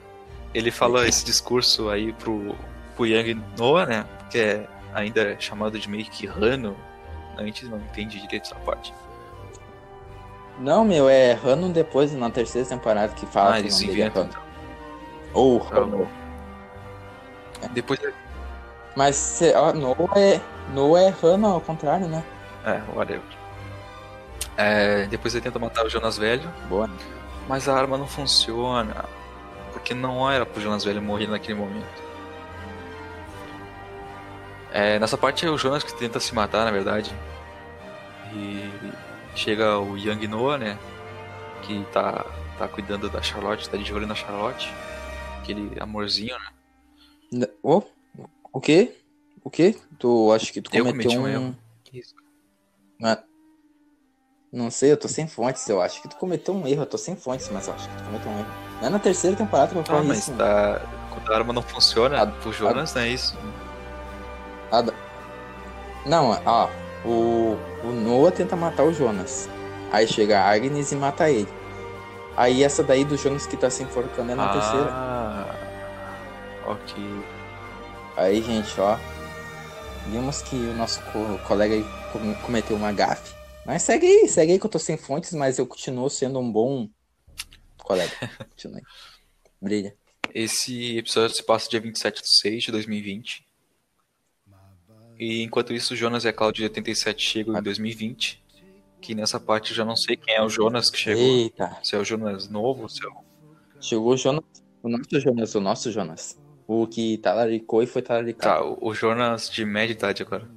[0.53, 2.53] ele fala esse discurso aí pro,
[3.01, 4.05] pro Yang Noah, né?
[4.29, 6.77] Que é ainda chamado de meio que Rano.
[7.35, 8.93] A gente não entende direito essa parte.
[10.59, 13.93] Não, meu, é Hanon depois, na terceira temporada, que fala ah, que eles dele é
[14.05, 14.23] inventam.
[14.23, 14.41] Hanon.
[15.33, 15.97] Ou Tá Hanon.
[15.97, 16.07] bom.
[17.73, 17.99] Depois,
[18.95, 20.39] Mas se, ó, Noah é,
[20.73, 22.23] Noah é Hanon ao contrário, né?
[22.65, 23.21] é, whatever.
[24.57, 26.89] É, depois ele tenta matar o Jonas Velho, Boa.
[27.47, 29.05] mas a arma não funciona.
[29.71, 32.10] Porque não era pro Jonas Velho morrer naquele momento.
[34.71, 37.13] É, nessa parte é o Jonas que tenta se matar, na verdade.
[38.33, 38.69] E
[39.35, 40.77] chega o Young Noah, né?
[41.63, 42.25] Que tá,
[42.57, 44.71] tá cuidando da Charlotte, tá de olho na Charlotte.
[45.41, 46.35] Aquele amorzinho,
[47.31, 47.47] né?
[47.61, 47.81] Ô,
[48.53, 48.95] o quê?
[49.43, 49.75] O quê?
[49.99, 51.27] Tu acha que tu Eu cometeu cometi um um.
[51.27, 51.57] erro.
[53.03, 53.23] Ah,
[54.53, 56.97] Não sei, eu tô sem fontes, eu acho que tu cometeu um erro, eu tô
[56.97, 58.47] sem fontes, mas eu acho que tu cometeu um erro.
[58.79, 60.33] Não é na terceira temporada que eu Ah, falo mas isso.
[60.35, 63.35] tá, quando a arma não funciona, A- pro Jonas não é isso.
[64.71, 64.93] Ah, da-
[66.05, 66.69] Não, ó,
[67.05, 69.49] o, o Noah tenta matar o Jonas.
[69.91, 71.47] Aí chega a Agnes e mata ele.
[72.37, 74.89] Aí essa daí do Jonas que tá se enforcando é na terceira.
[74.89, 75.55] ah,
[76.67, 76.95] ok.
[78.15, 78.97] Aí, gente, ó.
[80.07, 81.75] Vimos que o nosso co- colega
[82.45, 83.35] cometeu uma gafe.
[83.65, 86.51] Mas segue aí, segue aí que eu tô sem fontes, mas eu continuo sendo um
[86.51, 86.89] bom
[87.77, 88.11] colega.
[88.49, 88.81] Continue.
[89.61, 89.95] Brilha.
[90.33, 93.45] Esse episódio se passa dia 27 de 6 de 2020.
[95.21, 98.43] E enquanto isso, o Jonas e a Cláudia de 87 chegam em 2020.
[98.99, 101.21] Que nessa parte eu já não sei quem é o Jonas que chegou.
[101.21, 101.77] Eita.
[101.83, 103.23] Se é o Jonas novo, se é o...
[103.79, 104.43] Chegou o Jonas.
[104.81, 106.39] O nosso Jonas, o nosso Jonas.
[106.65, 108.63] O que talaricou e foi talaricado.
[108.63, 110.49] Tá, o o Jonas de média idade agora.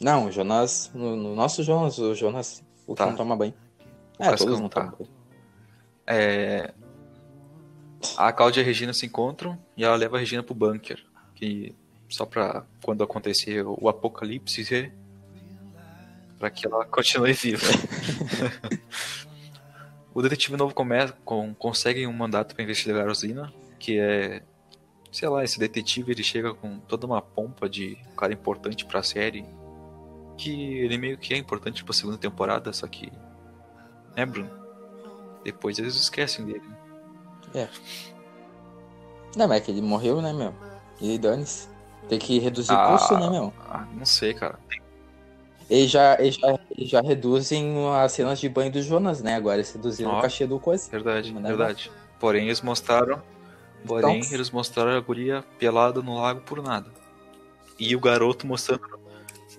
[0.00, 0.90] Não, o Jonas.
[0.94, 2.64] No, no nosso Jonas, o Jonas.
[2.86, 3.06] O que Tá.
[3.06, 3.52] não toma banho.
[4.18, 4.80] É, Parece todos não tá.
[4.80, 5.10] tomam banho.
[6.06, 6.72] É...
[8.16, 11.09] A Cláudia e a Regina se encontram e ela leva a Regina pro bunker.
[11.40, 11.74] Que
[12.08, 14.92] só pra quando acontecer o apocalipse.
[16.38, 17.66] Pra que ela continue viva.
[20.12, 23.52] o detetive novo começa, com, consegue um mandato pra investigar a usina.
[23.78, 24.42] Que é.
[25.10, 29.02] Sei lá, esse detetive ele chega com toda uma pompa de um cara importante pra
[29.02, 29.44] série.
[30.36, 33.10] Que ele meio que é importante pra segunda temporada, só que.
[34.16, 34.50] Né, Bruno?
[35.42, 36.68] Depois eles esquecem dele.
[37.54, 37.68] né?
[39.36, 40.54] Não, mas é que ele morreu, né, meu?
[41.00, 41.68] E dane-se.
[42.08, 42.88] Tem que reduzir Ah.
[42.88, 43.52] o custo, né, meu?
[43.68, 44.58] Ah, não sei, cara.
[45.68, 49.36] Eles já, eles já, eles já reduzem as cenas de banho do Jonas, né?
[49.36, 50.18] Agora eles reduziram Ó.
[50.18, 50.90] o cachê do coisa.
[50.90, 51.90] Verdade, dá verdade.
[52.18, 53.22] Porém, eles mostraram.
[53.86, 56.90] Porém, Então- eles mostraram a guria pelada no lago por nada.
[57.78, 58.82] E o garoto mostrando.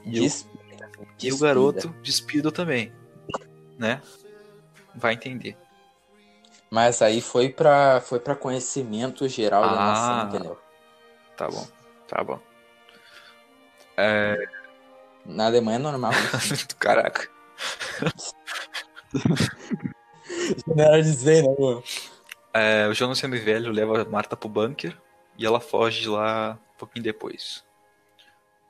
[0.05, 1.47] E o, Diz- e o despida.
[1.47, 2.91] garoto despido também.
[3.79, 4.01] Né?
[4.93, 5.57] Vai entender.
[6.69, 9.75] Mas aí foi pra, foi pra conhecimento geral da Ah.
[9.75, 10.57] nação, entendeu?
[11.41, 11.67] Tá bom,
[12.07, 12.39] tá bom.
[13.97, 14.37] É.
[15.25, 16.11] Na Alemanha é normal.
[16.77, 17.27] Caraca.
[20.67, 21.83] Não era dizer, né, meu?
[22.53, 24.95] É, o Jonas sendo velho leva a Marta pro bunker
[25.35, 27.65] e ela foge de lá um pouquinho depois.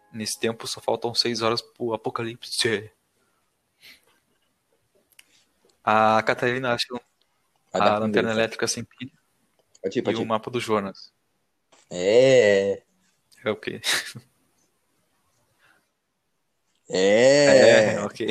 [0.09, 2.89] Nesse tempo só faltam seis horas pro apocalipse.
[5.83, 6.87] A Catarina acha
[7.73, 9.11] a lanterna elétrica sem pilha
[9.81, 10.25] Pode ir, e pode o ir.
[10.25, 11.11] mapa do Jonas.
[11.91, 12.81] É,
[13.43, 13.81] É o quê?
[16.89, 17.93] é.
[17.95, 18.27] É, ok.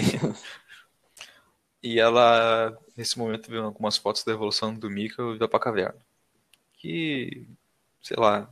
[1.83, 5.99] E ela, nesse momento, vê algumas fotos da evolução do Mika e vai pra caverna.
[6.75, 7.47] Que,
[8.03, 8.49] sei lá,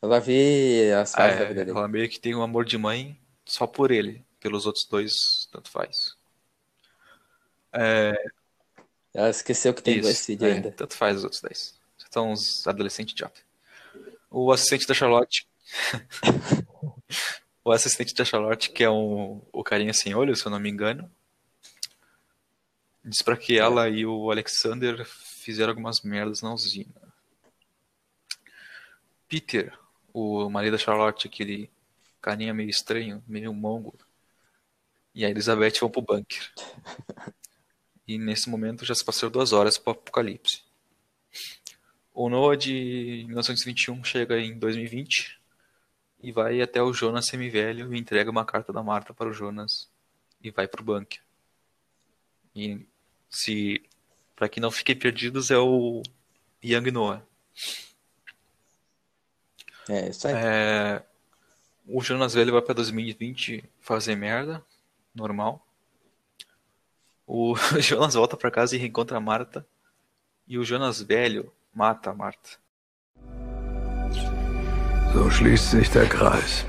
[0.00, 1.70] Ela vê as da é, vida dele.
[1.70, 4.24] ela meio que tem um amor de mãe só por ele.
[4.40, 6.16] Pelos outros dois, tanto faz.
[9.12, 10.70] Ela esqueceu que tem Isso, dois filhos é, ainda.
[10.70, 11.78] tanto faz os outros dois.
[12.10, 13.40] São uns adolescentes idiota.
[14.30, 15.48] O assistente da Charlotte.
[17.64, 20.68] o assistente da Charlotte, que é um, o carinha sem olho, se eu não me
[20.68, 21.10] engano.
[23.04, 26.92] Diz pra que ela e o Alexander fizeram algumas merdas na usina.
[29.26, 29.76] Peter,
[30.12, 31.70] o marido da Charlotte, aquele
[32.20, 33.96] carinha meio estranho, meio mongo.
[35.14, 36.52] E a Elizabeth vão pro bunker.
[38.06, 40.62] E nesse momento já se passaram duas horas pro apocalipse.
[42.20, 45.40] O Noah de 1921 chega em 2020
[46.20, 49.88] e vai até o Jonas semivelho e entrega uma carta da Marta para o Jonas
[50.42, 51.22] e vai pro bunker.
[52.56, 52.84] E
[53.30, 53.80] se
[54.34, 56.02] para que não fiquem perdidos é o
[56.60, 57.24] Young Noah.
[59.88, 60.34] É, isso aí.
[60.34, 61.02] É,
[61.86, 64.60] o Jonas velho vai para 2020 fazer merda,
[65.14, 65.64] normal.
[67.24, 69.64] O Jonas volta para casa e reencontra a Marta.
[70.48, 72.58] E o Jonas velho mata a Marta.
[75.14, 76.66] So schließt sich der Kreis.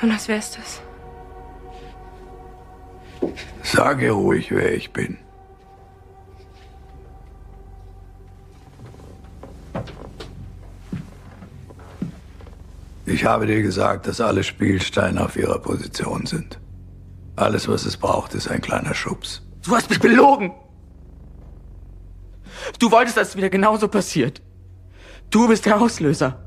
[0.00, 0.82] Jonas, wer ist das?
[3.62, 5.18] Sage ruhig, wer ich bin.
[13.06, 16.60] Ich habe dir gesagt, dass alle Spielsteine auf ihrer Position sind.
[17.36, 19.42] Alles, was es braucht, ist ein kleiner Schubs.
[19.64, 20.52] Du hast mich belogen!
[22.80, 24.40] Du wolltest, dass es wieder genauso passiert.
[25.28, 26.38] Du bist der Auslöser.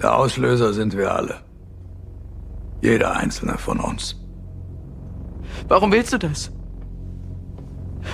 [0.00, 1.40] Der Auslöser sind wir alle.
[2.80, 4.16] Jeder einzelne von uns.
[5.66, 6.52] Warum willst du das?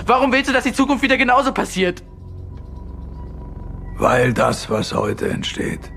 [0.07, 2.03] Warum willst du, dass die Zukunft wieder genauso passiert?
[3.97, 5.91] Weil das, was heute entsteht,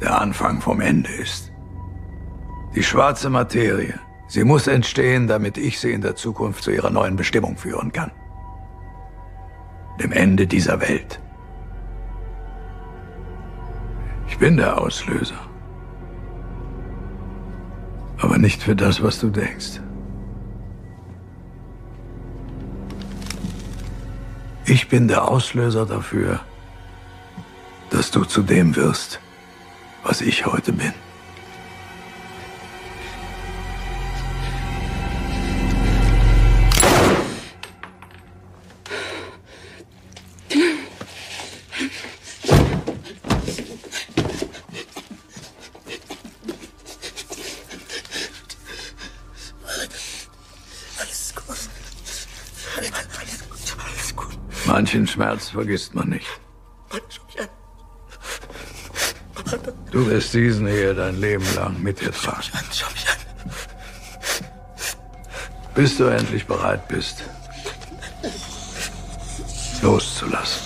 [0.00, 1.50] der Anfang vom Ende ist.
[2.76, 3.98] Die schwarze Materie,
[4.28, 8.12] sie muss entstehen, damit ich sie in der Zukunft zu ihrer neuen Bestimmung führen kann.
[10.00, 11.20] Dem Ende dieser Welt.
[14.28, 15.40] Ich bin der Auslöser.
[18.18, 19.80] Aber nicht für das, was du denkst.
[24.64, 26.40] Ich bin der Auslöser dafür,
[27.90, 29.20] dass du zu dem wirst,
[30.02, 30.94] was ich heute bin.
[55.12, 56.26] Schmerz vergisst man nicht.
[59.90, 62.50] Du wirst diesen hier dein Leben lang mit dir tragen.
[65.74, 67.24] Bis du endlich bereit bist,
[69.82, 70.62] loszulassen.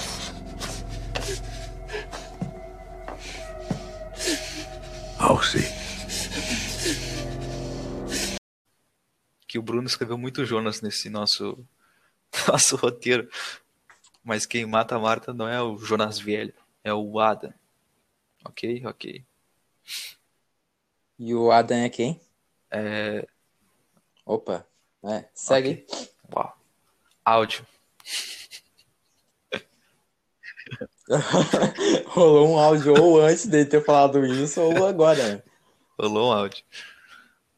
[5.18, 5.66] Auch sie.
[9.49, 11.66] Que o Bruno escreveu muito Jonas nesse nosso,
[12.47, 13.28] nosso roteiro.
[14.27, 16.53] Mas quem mata a Marta não é o Jonas velho,
[16.83, 17.55] é o Adam.
[18.45, 18.85] Ok?
[18.85, 19.24] Ok.
[21.16, 22.20] E o Adam é quem?
[22.68, 23.24] É.
[24.24, 24.66] Opa.
[25.05, 25.87] É, segue.
[26.35, 26.59] Uau.
[27.24, 27.64] Áudio.
[32.07, 35.37] Rolou um áudio ou antes dele ter falado isso ou agora.
[35.37, 35.43] né?
[35.97, 36.64] Rolou um áudio.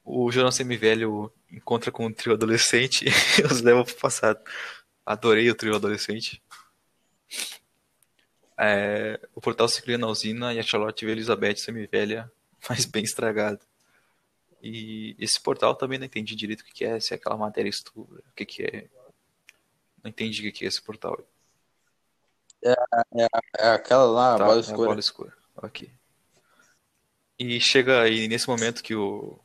[0.05, 3.07] O Jonas Semivelho encontra com um trio adolescente
[3.41, 4.39] e os leva pro passado.
[5.07, 6.43] Adorei o trio adolescente.
[8.57, 12.31] É, o portal se cria na usina e a Charlotte vê a Elizabeth semivelha,
[12.69, 13.61] mas bem estragada.
[14.61, 18.21] E esse portal também não entendi direito o que é, se é aquela matéria estúpida,
[18.29, 18.89] o que que é.
[20.03, 21.17] Não entendi o que é esse portal.
[23.57, 24.89] É aquela lá, a Tá, bola é a escura.
[24.89, 25.37] bola escura.
[25.57, 25.93] Ok.
[27.39, 29.39] E chega aí nesse momento que o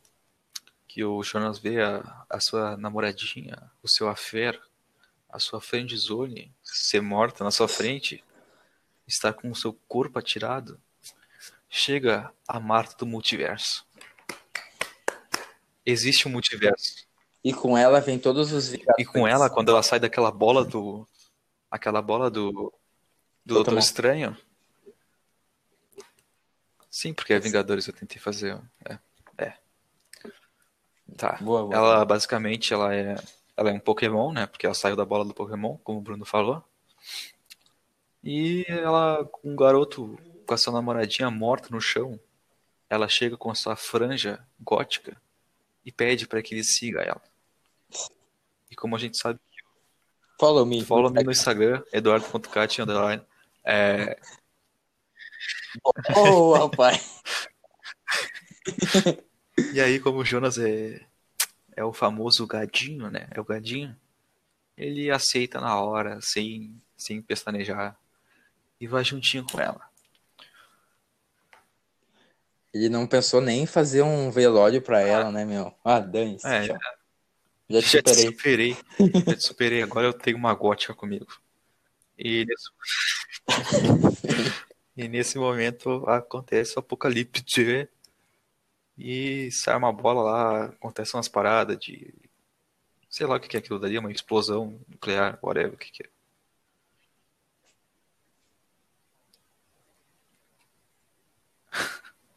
[0.87, 4.59] que o Jonas vê a, a sua namoradinha, o seu affair,
[5.33, 8.23] a sua friend zone ser morta na sua frente,
[9.07, 10.79] está com o seu corpo atirado.
[11.67, 13.83] Chega a Marta do multiverso.
[15.83, 17.07] Existe um multiverso.
[17.43, 21.07] E com ela vem todos os E com ela, quando ela sai daquela bola do.
[21.69, 22.71] aquela bola do.
[23.43, 24.37] do Doutor Estranho.
[26.91, 28.61] Sim, porque é Vingadores eu tentei fazer.
[28.87, 28.99] É.
[29.39, 29.57] é.
[31.17, 31.39] Tá.
[31.41, 31.75] Boa, boa.
[31.75, 33.15] Ela basicamente ela é,
[33.55, 34.45] ela é um Pokémon, né?
[34.45, 36.63] Porque ela saiu da bola do Pokémon, como o Bruno falou.
[38.23, 42.19] E ela, com um garoto com a sua namoradinha morta no chão,
[42.89, 45.19] ela chega com a sua franja gótica
[45.85, 47.21] e pede pra que ele siga ela.
[48.71, 49.39] E como a gente sabe,
[50.39, 50.83] Follow me.
[50.83, 53.21] follow me no Instagram, eduardo.cat, underline.
[53.63, 54.17] É,
[56.15, 57.21] Oh, rapaz.
[59.71, 60.99] E aí, como o Jonas é,
[61.75, 63.27] é o famoso gadinho, né?
[63.31, 63.95] É o gadinho.
[64.77, 67.97] Ele aceita na hora, sem, sem pestanejar.
[68.79, 69.81] E vai juntinho com ela.
[72.73, 75.73] Ele não pensou nem em fazer um velório pra ela, né, meu?
[75.83, 76.47] Ah, dane-se.
[76.47, 76.65] É.
[76.65, 76.81] Já te
[77.69, 78.25] Já te superei.
[78.25, 78.77] superei.
[79.27, 79.81] Já te superei.
[79.83, 81.27] Agora eu tenho uma gótica comigo.
[82.17, 82.69] E nesse,
[84.97, 87.87] e nesse momento acontece o apocalipse.
[88.97, 92.13] E sai uma bola lá, acontecem umas paradas de.
[93.09, 96.09] Sei lá o que é aquilo dali, uma explosão nuclear, whatever, o que que é.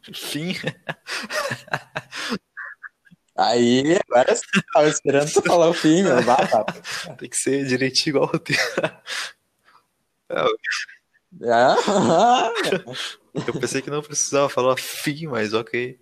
[0.13, 0.55] Fim.
[3.35, 6.21] Aí, agora sim, tava esperando tu falar o fim, meu.
[6.23, 6.37] Vá.
[7.19, 8.61] Tem que ser direitinho igual o roteiro.
[10.29, 12.49] É, Ah,
[13.47, 15.99] Eu pensei que não precisava falar fim, mas ok.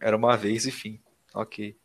[0.00, 1.00] Era uma vez e fim.
[1.34, 1.76] Ok.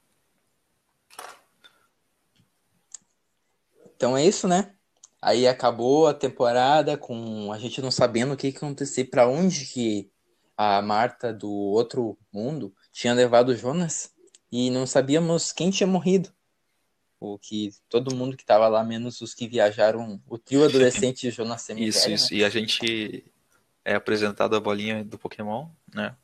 [3.96, 4.74] Então é isso, né?
[5.22, 9.28] Aí acabou a temporada com a gente não sabendo o que que ia acontecer, pra
[9.28, 10.12] onde que
[10.58, 14.14] a Marta do outro mundo tinha levado o Jonas
[14.52, 16.30] e não sabíamos quem tinha morrido.
[17.20, 21.62] O que todo mundo que tava lá, menos os que viajaram, o trio adolescente Jonas
[21.62, 22.16] Semivelho, Isso, né?
[22.16, 22.34] isso.
[22.34, 23.24] E a gente
[23.86, 26.16] é apresentado a bolinha do Pokémon, né?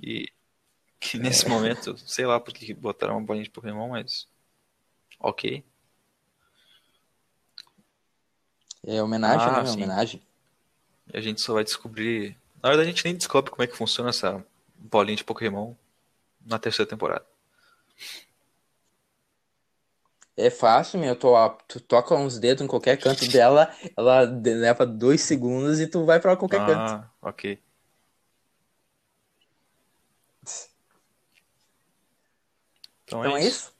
[0.00, 0.32] Que,
[1.00, 4.28] que nesse momento, sei lá por que botaram uma bolinha de Pokémon, mas.
[5.18, 5.64] Ok.
[8.86, 9.68] É homenagem, Ah, né?
[9.68, 9.76] sim.
[9.76, 10.22] Homenagem.
[11.12, 12.36] E a gente só vai descobrir.
[12.62, 14.44] Na verdade, a gente nem descobre como é que funciona essa
[14.76, 15.74] bolinha de Pokémon
[16.46, 17.26] na terceira temporada.
[20.36, 21.16] É fácil, meu.
[21.16, 21.28] Tu,
[21.66, 26.20] tu toca uns dedos em qualquer canto dela, ela leva dois segundos e tu vai
[26.20, 26.92] pra qualquer canto.
[26.92, 27.60] Ah, ok.
[33.08, 33.58] Então Então é é isso.
[33.58, 33.78] isso.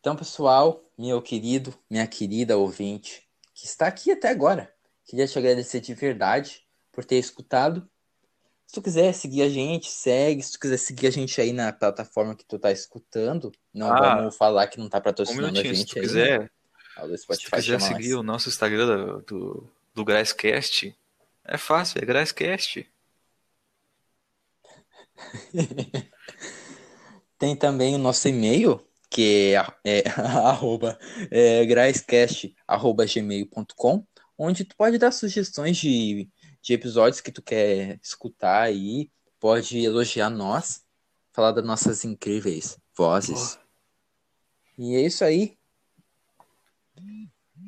[0.00, 4.74] Então, pessoal, meu querido, minha querida ouvinte, que está aqui até agora,
[5.04, 7.88] queria te agradecer de verdade por ter escutado.
[8.66, 10.42] Se tu quiser seguir a gente, segue.
[10.42, 14.16] Se tu quiser seguir a gente aí na plataforma que tu tá escutando, não Ah,
[14.16, 16.02] vamos falar que não tá Um patrocinando a minutinho, se gente tu aí.
[16.06, 16.50] quiser, né?
[16.96, 18.18] Ah, O do se tu Spotify quiser seguir nós.
[18.20, 20.04] o nosso Instagram do, do, do
[21.44, 22.90] é fácil, é Graiscast.
[27.38, 29.54] Tem também o nosso e-mail, que
[29.84, 30.98] é, é arroba,
[31.30, 31.64] é,
[34.38, 36.28] onde tu pode dar sugestões de,
[36.60, 40.82] de episódios que tu quer escutar aí, pode elogiar nós,
[41.32, 43.58] falar das nossas incríveis vozes.
[44.78, 45.56] E é isso aí.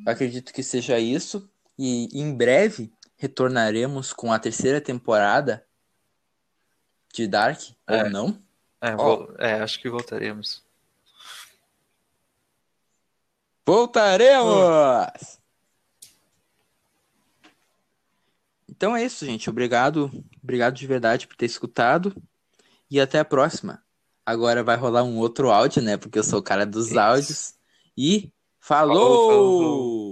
[0.06, 1.48] Acredito que seja isso.
[1.78, 5.64] E em breve retornaremos com a terceira temporada
[7.14, 8.02] de Dark, É.
[8.04, 8.38] ou não?
[8.80, 10.62] É, vol- é, acho que voltaremos.
[13.64, 15.38] Voltaremos!
[18.68, 19.48] Então é isso, gente.
[19.48, 20.10] Obrigado,
[20.42, 22.14] obrigado de verdade por ter escutado.
[22.90, 23.82] E até a próxima.
[24.26, 25.96] Agora vai rolar um outro áudio, né?
[25.96, 26.98] Porque eu sou o cara dos Isso.
[26.98, 27.54] áudios.
[27.96, 28.96] E falou!
[28.98, 30.03] Falou, falou.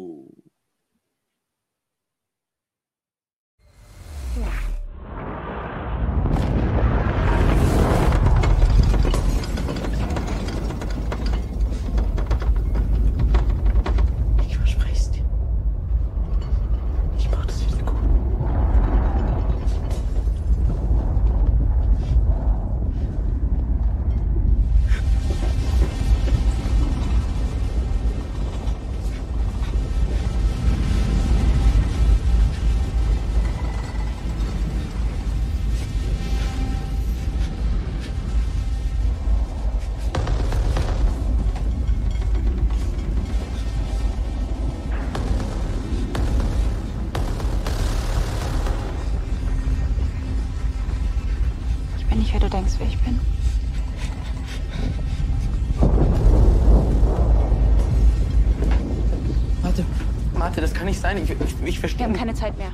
[62.03, 62.73] Wir haben keine Zeit mehr.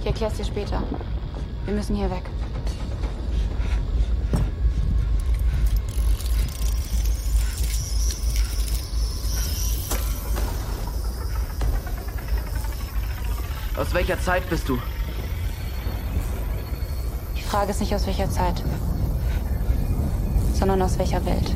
[0.00, 0.82] Ich erkläre es dir später.
[1.66, 2.22] Wir müssen hier weg.
[13.76, 14.78] Aus welcher Zeit bist du?
[17.36, 18.64] Die Frage ist nicht, aus welcher Zeit
[20.58, 21.54] sondern aus welcher Welt.